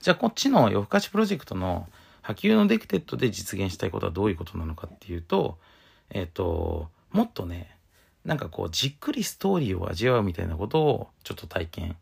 [0.00, 1.86] じゃあこっちの夜更かしプロジェクトの
[2.22, 5.58] 破宮のデクテットで実現したいことはどういうことなのかっていうと、
[6.10, 7.75] えっ、と、もっとね、
[8.26, 11.96] なんかこう、じっくりストーリーを味わうみたいなことをちょっと体験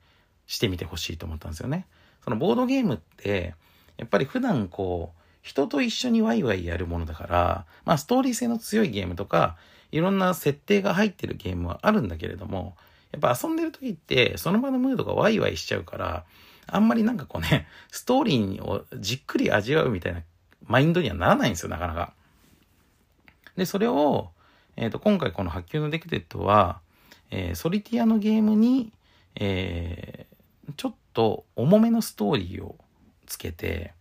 [0.47, 1.87] してみてほしいと思ったんですよね。
[2.25, 3.55] そのボードゲームって、
[3.99, 9.57] やっぱり普段こう、人と一緒にワイワイやるものだから、まあストーリー性の強いゲームとか、
[9.93, 12.75] いろんな設定が入ってるゲームはあるんだけれども、
[13.12, 16.25] やっぱ遊んでる時って、その場のムードがワイワイしちゃうから、
[16.66, 20.22] あんまりなんかこうね、ストーリーをじっくり味わうみたいな
[20.66, 22.14] マインドにはならないんですよ、なかなか。
[23.57, 24.31] で、それを、
[24.77, 26.81] えっ、ー、と、今回この破宮のデクテットは、
[27.31, 28.93] えー、ソリティアのゲームに、
[29.37, 32.77] えー、ちょっと重めのストーリーを
[33.27, 33.93] つけて、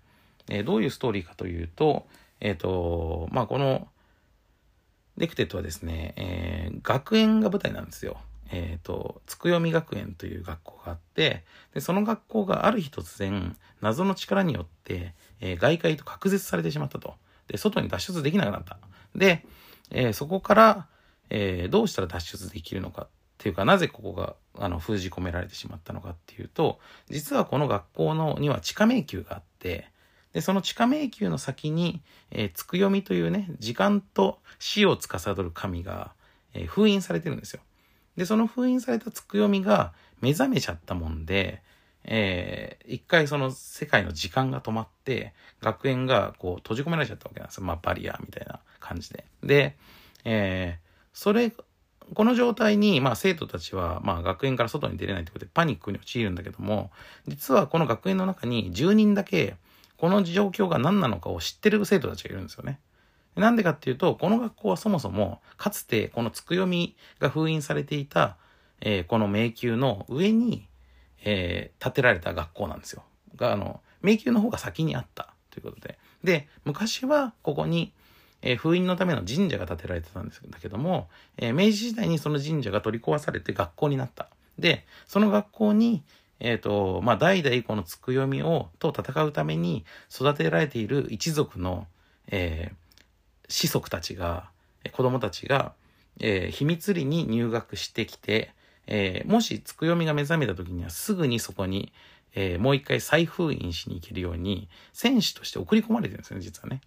[0.50, 2.06] えー、どういうストーリーかというと、
[2.40, 3.88] えっ、ー、と、まあ、この、
[5.18, 8.18] デクテットはですね、えー、学園が舞台なんですよ。
[8.52, 11.44] えっ、ー、と、つくよみ学園という学校があって、
[11.74, 17.16] で、その学校がある日突然、謎の力によって、えー、外界と隔絶されてしまったと。
[17.48, 18.78] で、外に脱出できなくなった。
[19.16, 19.46] で、
[19.94, 20.88] えー、そこから、
[21.30, 26.80] えー、どうしたら脱出できるのかっていうか、なぜここが、あの、封じ込められてしまったのかっていうと、
[27.10, 29.88] 実はこの学校のには地下迷宮があって、
[30.34, 36.14] で、その地下迷宮の先に、えー、つくよみというね、時間と死を司る神が、
[36.54, 37.62] えー、封印されてるんですよ。
[38.18, 41.62] で、その封印されたつくよみが目覚めちゃったもんで、
[42.06, 47.64] えー、一回その世界の時間が止まって、学園がこう閉じ込められちゃったわけなんですよ。
[47.64, 49.26] まあバリアみたいな感じで。
[49.44, 49.76] で、
[50.26, 51.52] えー、それ、
[52.14, 56.92] この状態に、まあ生徒たちは、まあ学園から外に出れないということでパニックに陥るんだけども、
[57.28, 59.56] 実はこの学園の中に10人だけ、
[59.98, 62.80] この状況が何なのかを知ってる生徒たちがいるんですよね。
[63.36, 68.38] なんでかっていうと、この学校はそもそも、かつてこのつくよみが封印されていた、
[68.82, 70.68] えー、この迷宮の上に、
[71.24, 73.04] えー、建てられた学校なんですよ。
[73.36, 75.98] が、あの、迷宮の方が先にあったということで。
[76.24, 77.94] で、昔はここに、
[78.44, 84.28] えー、封印のための神社が建てられてたんですけども、えー、明治時代にその神社が取り壊されて学校になった。
[84.60, 86.04] で、その学校に、
[86.40, 91.88] えっ、ー、と、まあ、代々このつくよみを、と戦うために育てられている一族の、
[92.28, 94.50] えー、子息たちが、
[94.92, 95.74] 子供たちが、
[96.20, 98.52] えー、秘密裏に入学してきて、
[98.86, 101.94] えー、もしつくよみが目覚めた時にはすぐにそこに、
[102.36, 106.82] えー、もう一回再封印しに行けるように、戦士として送り込まれてるんですね、実はね。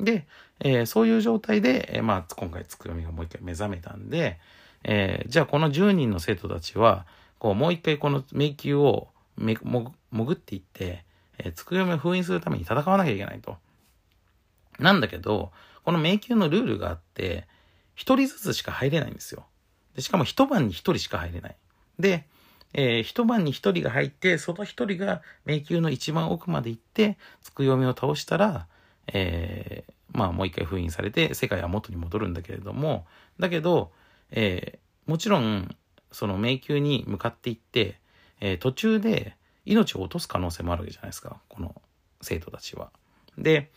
[0.00, 0.26] で、
[0.60, 4.38] えー、そういう状態で、えー、まあ、今回つくよみがもう一回目覚めたんで、
[4.84, 7.06] えー、じゃあこの10人の生徒たちは、
[7.38, 11.04] こう、もう一回この迷宮をめも潜っていって、
[11.38, 13.56] えー、つくよみを封印するために戦わなきゃいけないと。
[14.78, 15.52] なんだけど、
[15.84, 17.46] この迷宮のルールがあって、
[17.94, 19.46] 一人ずつしか入れないんですよ。
[19.96, 21.56] でしかも一晩に一人しか入れない。
[21.98, 22.26] で、
[22.74, 28.66] えー、一晩に一人が入って、その一人が迷宮の一番奥まで行って、つくよみを倒したら、
[29.12, 33.06] えー、まあもう一回封印されて、世界は元に戻るんだけれども、
[33.38, 33.92] だけど、
[34.30, 35.74] えー、もちろん、
[36.10, 37.98] その迷宮に向かっていって、
[38.40, 39.36] えー、途中で
[39.66, 41.80] 命を落とす可能性もあるわけじゃないですか、この
[42.22, 42.90] 生徒たちは。
[43.36, 43.70] で、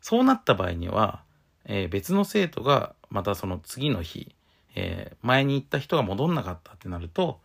[0.00, 1.22] そうなった場合には、
[1.66, 4.34] えー、別の生徒がまたその次の日、
[4.74, 7.40] えー、前に行った人が戻んなかったってなると、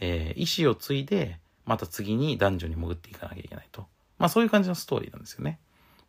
[0.00, 3.86] えー、意思を継いで、また次に男女に潜っていかなきゃいけないと。
[4.18, 5.58] まあそういう感じのストーリーなんですよね。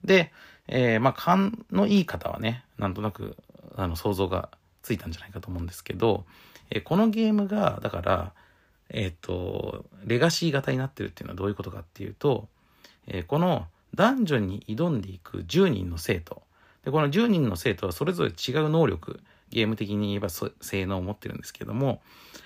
[0.04, 0.32] で、
[0.68, 3.38] えー、まあ勘のいい方はね、なんとなく、
[3.76, 4.50] あの、想像が
[4.82, 6.26] ついたんじゃないかと思うんですけど、
[6.70, 8.34] えー、このゲームが、だから、
[8.90, 12.48] えっ、ー、と、レガシー型になってるっていうのはどういうことかっていうと、
[13.08, 16.44] えー、この男女に挑んでいく10人の生徒。
[16.86, 22.02] で、この10人の生徒はそれぞれ違う能力、ゲーム的に言えば性能を持ってるんですけども、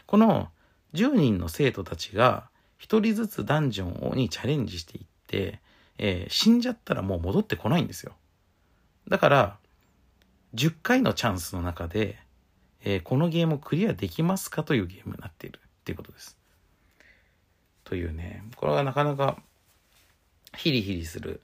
[0.05, 0.49] この
[0.93, 2.49] 10人の生徒たちが
[2.82, 5.60] 1人ずつダンジョンにチャレンジしていって、
[5.97, 8.13] えー、死んじゃったらもう戻ってこないんですよ。
[9.07, 9.57] だから、
[10.55, 12.17] 10回のチャンスの中で、
[12.83, 16.37] えー、このゲームをクリアできますかというゲームになっているっていうことです。
[17.83, 19.37] というね、これはなかなか
[20.55, 21.41] ヒリヒリする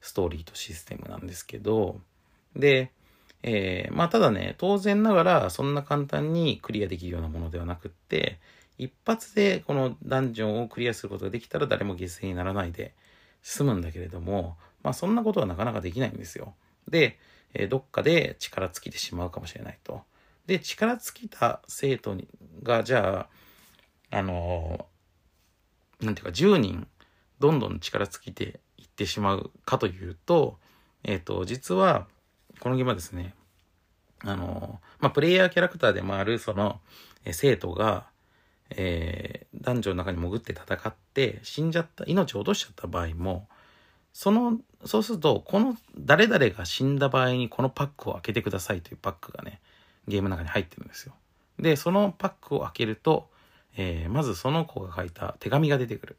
[0.00, 2.00] ストーリーとシステムなんですけど、
[2.54, 2.90] で、
[3.42, 8.38] えー、まあただね、当然ながらそんな簡単にクリアできるようなものではなくって、
[8.78, 12.94] 一発でこのダンジョンをクリアすることができたら誰も犠牲にならないで
[13.48, 16.56] 済むんだけれども、まあそんなことはなかなかできないんですよ。
[16.88, 17.16] で、
[17.54, 20.02] え、どっかで力尽きてしまうかもしれないと。
[20.46, 22.16] で、力尽きた生徒
[22.64, 23.28] が、じゃ
[24.10, 26.88] あ、あのー、なんていうか、10人、
[27.38, 30.58] どんどん力尽きていってしまうかというと、
[31.04, 32.08] えっ、ー、と、実は、
[32.58, 33.34] このゲームはですね、
[34.24, 36.80] あの、まあ、プレイヤーキャラクターでもある、その、
[37.24, 38.08] え生徒が、
[38.70, 43.48] えー、男女の中に潜って戦って、死んじゃった、命を落としちゃった場合も、
[44.12, 49.60] その、そうすると、この誰々が死んだ場合にこのパックを開けてくださいというパックがね、
[50.08, 51.14] ゲームの中に入ってるんですよ。
[51.58, 53.28] で、そのパックを開けると、
[53.76, 56.16] えー、まずその子が書いた手紙が出てくる。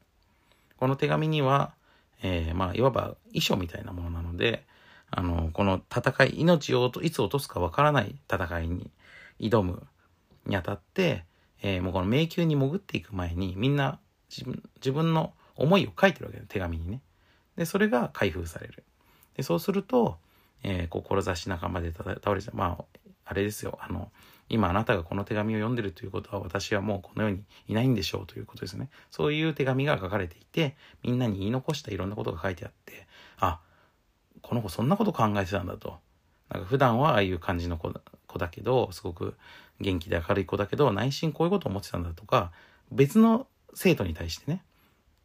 [0.77, 1.73] この手紙には、
[2.21, 4.65] えー、まあ、いわば遺書みたいなものなので、
[5.09, 8.91] あの、この戦い、命をいつ落とすかわからない戦いに
[9.39, 9.87] 挑む
[10.45, 11.23] にあたって、
[11.61, 13.99] えー、もうこの迷宮に潜っていく前にみんな
[14.29, 17.01] 自分自分の思いを書いてるわけだ手紙にね。
[17.55, 18.83] で、それが開封される。
[19.35, 20.17] で、そうすると、
[20.63, 22.55] えー、志仲間で倒れちゃう。
[22.55, 23.77] まあ、あれですよ。
[23.81, 24.11] あの、
[24.49, 28.89] 今あなたがこの手紙を読んでるということは私はもうこの世にいないんでしょうということですね。
[29.11, 33.07] そういう手紙が書かれていて、みんなに言い残したいろんなことが書いてあって、
[33.39, 33.59] あ、
[34.41, 35.97] この子そんなこと考えてたんだと。
[36.49, 37.91] なんか普段はああいう感じの子
[38.37, 39.35] だけど、すごく
[39.79, 42.51] 元気で明るい子だけど、内心こういうことを思ってたんだとか、
[42.91, 44.63] 別の生徒に対してね、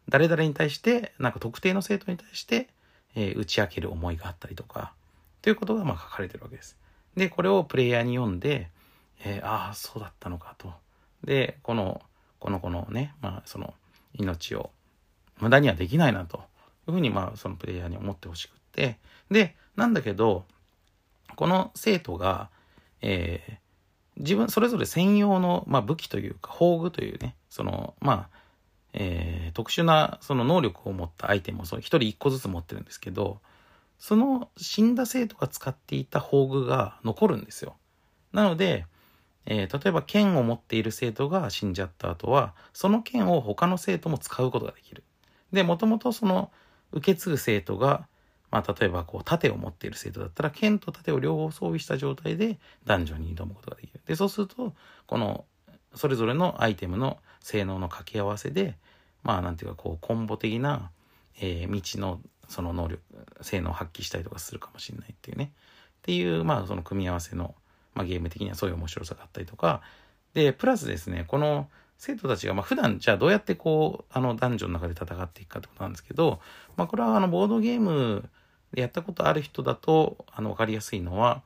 [0.08, 2.68] 誰々に対して、なんか特定の生徒に対して、
[3.14, 4.92] えー、打ち明ける思いがあったりとか、
[5.42, 6.76] ということがまあ書かれてるわけです。
[7.16, 8.68] で、これをプレイヤーに読んで、
[9.24, 10.72] えー、ああ、そうだったのかと。
[11.24, 12.02] で、この、
[12.40, 13.74] この子のね、まあその
[14.14, 14.70] 命を
[15.38, 16.38] 無駄にはできないなと
[16.88, 18.98] いうふうにまあそのプレイヤーに思ってほしくって、
[19.30, 20.44] で、なんだけど、
[21.36, 22.50] この生徒が、
[23.00, 23.56] えー、
[24.22, 28.38] 自分それぞれ専用の、まあ、武器というか宝具というねそのまあ、
[28.94, 33.40] えー、特殊なその能力を持ったアイテムを一人一個ずつ持ってるんですけど
[33.98, 37.76] その死んだ生徒が使っていた宝具が残るんですよ。
[38.32, 38.86] なので、
[39.46, 45.04] えー、例えば剣を持っている生徒が死んじゃった後はその剣を他の生徒も使うことができる。
[45.52, 46.50] でもともとその
[46.92, 48.06] 受け継ぐ生徒が
[48.52, 54.00] まあ、例えばこう盾を持っている生徒だったら剣と盾を両方装備した状態で男女に挑むことができる。
[54.06, 54.74] でそうすると
[55.06, 55.46] この
[55.94, 58.76] それぞれのアイテムの性能の掛け合わせで
[59.22, 60.90] まあなんていうかこうコンボ的な、
[61.40, 63.02] えー、未知のその能力
[63.40, 65.58] 性能を発揮したりとかするかもしれないっていうねっ
[66.02, 67.54] ていうまあその組み合わせの、
[67.94, 69.80] まあ、ゲーム的にはそういう面白さがあったりとか
[70.34, 76.40] でプラスですねこの生徒たちが、まあ、普段じゃあどうやってこうあの男女の中で戦っていくかってことなんですけど、
[76.76, 78.28] まあ、これはあのボードゲーム
[78.72, 81.42] でやったことある人だと、あの、わかりやすいのは、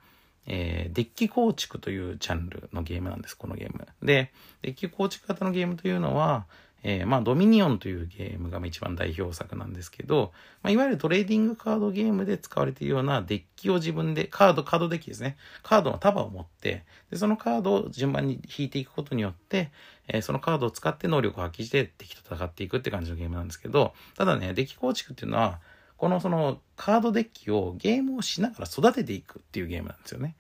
[0.47, 3.87] えー、デッキ構築というジャンルのゲームなんです、このゲーム。
[4.03, 6.47] で、デッキ構築型のゲームというのは、
[6.89, 15.37] えー、まあ、ドミニオンというゲームが一番代表作なんですけど、まあ、いわゆるトレーディングカードゲームで使われているようなデッキを自分で、カード、カードデッキですね。
[15.65, 19.73] カードの束を持って、でそのカードを順番に引いていくことによって、
[20.07, 25.59] えー、そのカードを使って能力を発揮して敵と戦っていくって感じのゲームなんですけど、ただね、デッキ構築っていうのは、
[25.97, 30.35] このそのカードデッキをゲームをしながら育てていくっていうゲームなんですよね。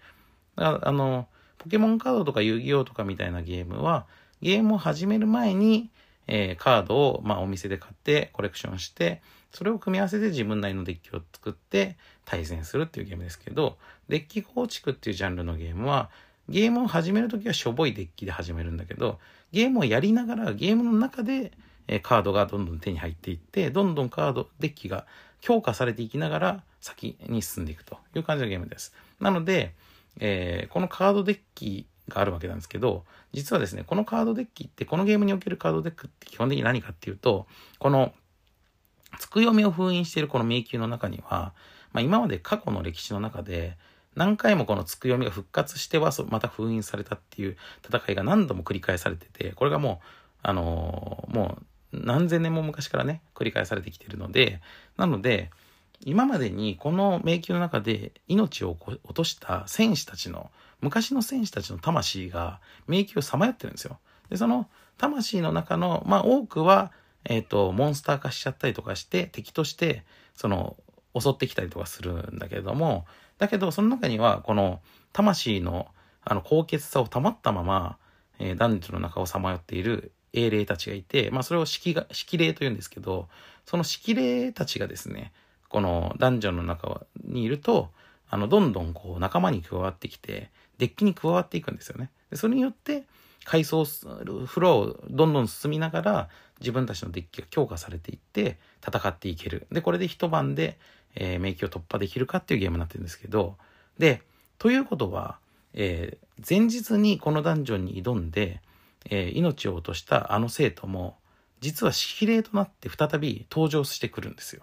[0.56, 1.28] だからあの、
[1.58, 4.06] ポケモンカードとか遊戯王とかみたいなゲームは、
[4.42, 5.90] ゲームを始める前に、
[6.28, 13.78] えー、カードを、まあ、お店で買ってコレクションして、それを組み合わせて自分なりのデッキを作って対戦するっていうゲームですけど、
[14.08, 16.10] デッキ構築っていうジャンルのゲームは、
[16.48, 19.18] ゲームを始めるときはしょぼいデッキで始めるんだけど、
[19.52, 21.52] ゲームをやりながらゲームの中で、
[21.88, 25.06] えー、カードがどんどん手に入っていって、どんどんカード、デッキが
[25.40, 28.94] 強化されていきながら先に進んでいくという感じのゲームです。
[29.20, 29.74] なので、
[30.18, 37.46] えー、このカードデッキがあるわけなんですけど、実はですね、このカードデッキって、このゲームにおけるカードデックって基本的に何かっていうと、
[37.78, 38.12] この、
[39.18, 41.52] つく読みを封印しているこの迷宮の中には、
[41.92, 43.76] まあ、今まで過去の歴史の中で、
[44.14, 47.56] 何回もこのつく読みが復活してはまた封印されたっていう
[47.86, 50.06] 戦いが何度も繰り返されてて、これがもう、
[50.42, 51.62] あのー、もう
[51.92, 54.60] 何千年も昔からね、繰り返されてきてるので、
[54.96, 55.50] なので、
[56.00, 63.98] 今までにこの迷宮の中で命を落とした戦士たちの、昔の戦士たちの魂が迷宮をさまよってるんですよ。
[64.28, 64.68] で、その
[64.98, 66.92] 魂の中の、まあ多くは、
[67.24, 70.76] えっ、ー、と、モンスター化しちゃったりとかして、敵として、その、
[71.18, 73.06] 襲ってきたりとかするんだけれども、
[73.38, 74.80] だけど、その中には、この、
[75.12, 75.88] 魂の、
[76.22, 77.98] あの、高潔さを保ったまま、
[78.38, 83.28] えー、男女の中をさまよっている英霊たちがいて、まあ、それを式が、式霊と言うんですけど、
[83.64, 85.32] その式霊たちがですね、
[85.68, 87.90] このダンジョンの中にいると、
[88.28, 92.10] あの、どんどんこう仲間に加わってきて、デッキに加わっていくんですよね。
[92.30, 93.04] でそれによって、
[93.44, 96.28] 階層フローをどんどん進みながら、
[96.60, 99.66] 自分たちのデッキが強化されていって、戦っていける。
[99.70, 100.78] で、これで一晩で、
[101.14, 103.56] えー、迷宮を突破できるかっていうゲームになってるんですけど、
[103.98, 104.22] で、
[104.58, 105.38] ということは、
[105.74, 108.60] えー、前日にこのダンジョンに挑んで、
[109.10, 111.18] えー、命を落としたあの生徒も、
[111.60, 114.62] 実は指令となって再び登場してくるんですよ。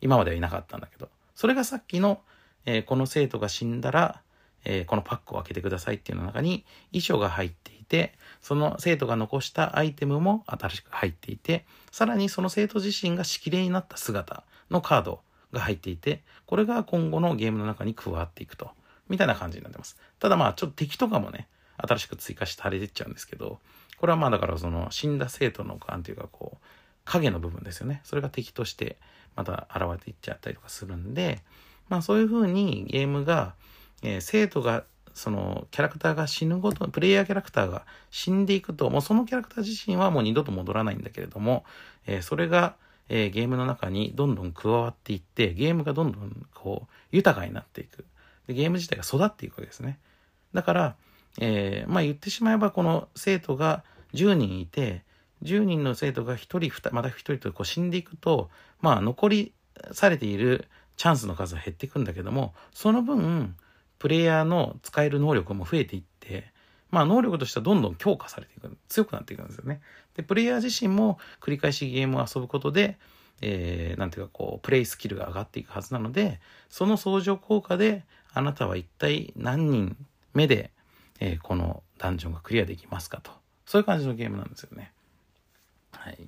[0.00, 1.08] 今まではいなかったんだけど。
[1.34, 2.20] それがさっきの、
[2.66, 4.20] えー、この生徒が死んだら、
[4.64, 15.20] えー、このパックを開けてくださいっていうの中に遺書が入っていて、その生徒が残したアイテムも新しく入っていて、さらにその生徒自身が指令になった姿のカード
[15.52, 18.70] が入っていて、これが今後のゲームの中に加わっていくと。
[19.08, 19.96] みたいな感じになってます。
[20.18, 23.58] ただまあ、ちょっと敵とかもね、新しく追加して貼れてっちゃうんですけど、
[23.98, 26.66] これはまあだからその死んだ生徒の、なんていうかこう、
[27.04, 28.00] 影の部分ですよね。
[28.04, 28.96] それが敵として
[29.36, 31.40] また現れていっちゃったりとかするんで、
[31.88, 33.54] まあそういうふうにゲームが、
[34.02, 41.64] えー、生徒がそのキャラクターが死ぬごと、プレイヤーキャラクターが死んでいくと、もうそのキャラクター自身はもう二度と戻らないんだけれども、
[42.06, 42.74] えー、それが、
[43.08, 48.04] えー、ゲームの中にどんどん加わっていって、ゲームがどんどんこう豊かになっていく。
[48.48, 49.98] でゲーム自体が育っていくわけですね。
[50.52, 50.96] だから、
[51.40, 55.02] えー、まあ言ってしまえばこの生徒が10人いて、
[55.42, 59.52] 10人の生徒が1人2、また1人とこう死んでいくと、まあ残り
[59.92, 63.56] されているチャンスの数は減っていくんだけども、その分、
[63.98, 66.52] プレイヤーの使える能力も増えていって、
[66.90, 69.80] まあ能力としてはどんどん強化されていく、強くなっていくんですよね。
[70.14, 72.98] で、プレイヤー自身も繰り返しゲームを遊ぶことで、
[73.40, 79.96] えー、なんていうかこう、プレイスキルが上がっていくはずなので、その相乗効果で、あなたは一体何人
[80.32, 80.70] 目で、
[81.20, 83.30] えー、このダンジョンがクリアできますかと。
[83.66, 84.92] そういう感じのゲームなんですよね。
[85.92, 86.18] はい。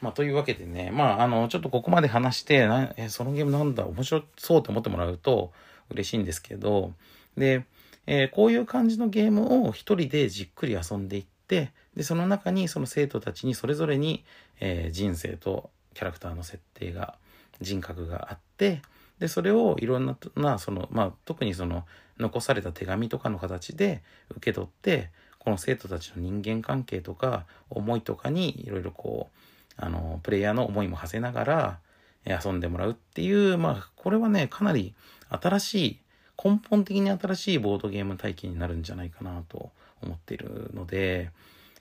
[0.00, 5.52] まあ、というわけでね、まあ、あの、ちょっとここまで話して、なえそのゲームなんだ、面白そうと思ってもらうと
[5.90, 6.92] 嬉しいんですけど、
[7.36, 7.64] で、
[8.06, 14.24] えー、こういう感じのゲームを一人でじっくり遊んでいって、で、その中にその生徒たちにそれぞれに、
[14.60, 17.16] えー、人生とキャラクターの設定が、
[17.60, 18.82] 人格があって、
[19.18, 21.84] で、それをいろんな、な、その、まあ、特にその、
[22.18, 29.40] 残された手紙とかの形で受け取って、この生徒たちの人間関係とか、思いとかにいろいろこう、
[29.76, 31.78] あの、プレイヤーの思いも馳せながら、
[32.26, 34.94] 遊んでもらうっていう、まあ、これはね、かなり
[35.28, 36.00] 新しい、
[36.42, 39.70] 根本的に新しいボードゲーム体験になるんじゃないかなと
[40.02, 41.30] 思っているので、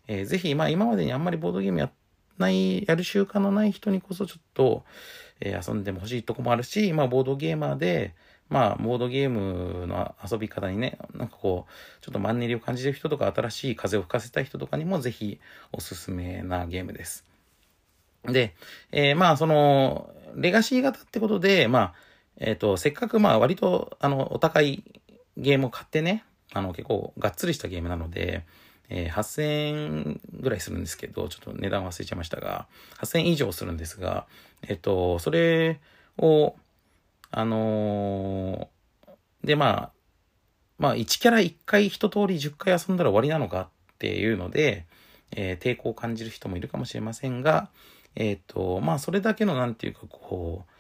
[0.08, 1.90] えー、ぜひ、まあ今までにあんまりボードゲームや
[2.38, 4.84] ない、やる習慣のない人にこそちょっと、
[5.40, 8.14] えー、遊んでも欲しいとこもあるし、まあボードゲーマーで、
[8.50, 15.40] まあ、ボードゲームの遊び方にね、なんかこう、ちょっとマンネリを感じる人とか、新しい風を吹かせたい人とかにもぜひ
[15.72, 17.26] おすすめなゲームです。
[18.26, 18.54] で、
[18.92, 21.94] えー、まあ、その、レガシー型ってことで、まあ、
[22.38, 24.84] えっ、ー、と、せっかくまあ、割と、あの、お高い
[25.38, 26.24] ゲームを買ってね、
[26.54, 28.46] あの、結構がっつりしたゲームなので、
[28.96, 32.68] えー、8000円ぐらいするんですけど、ちょっと値段忘れちゃいましたが、
[33.00, 34.28] 8000円以上するんですが、
[34.68, 35.82] えっ、と、それ
[36.20, 36.56] を、
[37.32, 39.92] あのー、で、まあ、
[40.78, 44.86] まあ、1キャラ1回一通り10回遊んだら終わりなのかっていうので、
[45.32, 47.70] えー、抵抗を感じる人もいるかもしれませんが、
[48.16, 50.73] えっ、と、まあ、それだけの、なんていうか、こう、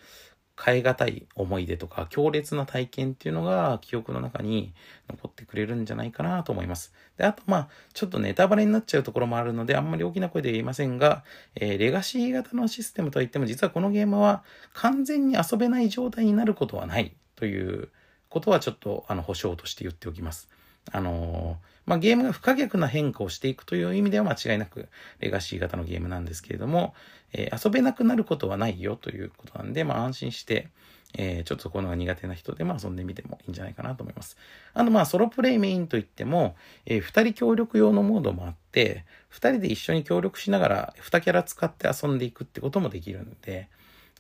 [0.61, 4.73] 変え難い思い出とか強烈な体験っていうのが記憶の中に
[5.09, 6.93] 残ってくれるんじゃないかなと思います。
[7.17, 11.23] で、あとまあ、ちょっとネタバレになっちゃうところもあるので、あんまり大きな声で言いませんが、
[11.55, 14.43] えー、レガシー型のシステムといっても、実はこのゲームは
[14.73, 17.89] 完全に遊べない状態になることはないという
[18.29, 20.49] ことはちょっとあの保証として言っておきます。
[20.91, 24.87] あのーまあ、ゲームが不可逆な変化をしていくという意味では間違いなく
[25.19, 26.93] レガシー型のゲームなんですけれども、
[27.33, 30.69] えー、遊べなくなることはないよということなんで、まあ、安心して、
[31.15, 34.37] えー、ちょっとこのが苦手な人でも遊んでみてもいいんじゃないかなと思います。
[34.73, 36.55] あの、ま、ソロプレイメインといっても、
[36.85, 43.67] えー、二人協力用のモードもあって、二人で一緒に協力しながら二キャラ使って遊んでいくってこともできるんで、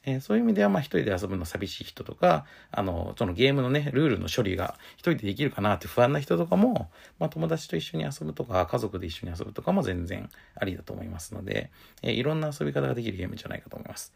[0.05, 14.13] えー、そういう意味では、まあ一人で遊ぶの寂しい人とか、あの、そのゲームのね、ルールの処理が一人でできるかなって不安な人とかも、まあ友達と一緒に遊ぶとか、家族で一緒に遊ぶとかも全然ありだと思いますので、えー、いろんな遊び方ができるゲームじゃないかと思います。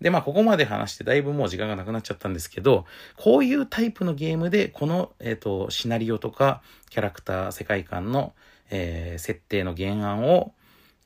[0.00, 2.84] で、まあここまで話してだいぶもう時間がなくなっちゃったんですけど、
[3.16, 8.34] こういうタイプのゲームで、この、えっ、ー、と、シナリオとか、キャラクター、世界観の、
[8.70, 10.52] えー、設定の原案を、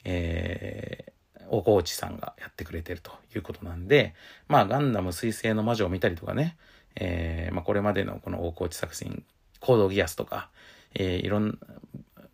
[0.04, 1.11] えー、
[1.52, 4.14] 大河内さんがやってくれてるということなんで、
[4.48, 6.56] まあ、ガンダム水星の魔女を見たりとかね、
[6.96, 9.22] えー、まあ、これまでのこの大河内作品、
[9.60, 10.48] 行動ギアスとか、
[10.94, 11.58] えー、いろん、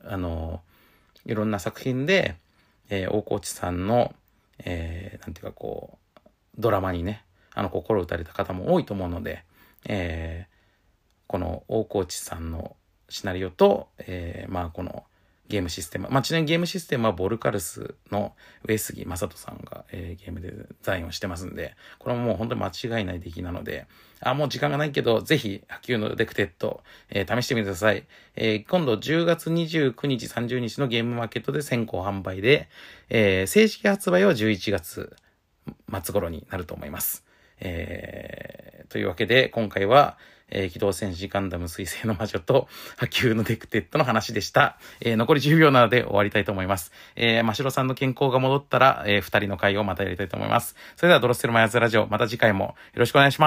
[0.04, 0.62] あの、
[1.26, 2.36] いろんな作品で、
[2.90, 4.14] えー、大河内さんの、
[4.60, 9.42] えー、なんていうかこう、ドラマにね、あの、心打たれた方も多いと思うので、
[9.88, 10.54] えー、
[11.26, 12.76] この大河内さんの
[13.08, 15.04] シナリオと、えー、まあ、この、
[15.48, 16.08] ゲームシステム。
[16.10, 18.34] まあ、ちなみにゲームシステムはボルカルスの
[18.66, 23.86] 上杉真人さんが、えー、ゲームデザインをしてますんで、これももう本当に間違いない出来なので、
[24.20, 28.04] あ、もう時間がないけど、ぜひ、破宮のデクテット、えー、試してみてください。
[28.36, 32.68] えー、今度10月29日、30日のゲームマーケットで先行販売で、
[33.08, 35.16] えー、正式発売は11月
[36.02, 37.24] 末頃になると思います。
[37.60, 40.18] えー、というわけで、今回は、
[40.50, 44.78] えー、機動戦士ガンダム水星の魔女と破宮のデクテットの話でした。
[45.00, 46.92] えー、残り10秒なので終わりたいと思います。
[47.16, 50.76] えー、真城さんの健康が戻ったら、えー、二人の回をまたやりたいと思います。
[50.96, 53.46] それではドロッセルマイヤーズラジオ、また次回もよろしくお願いしま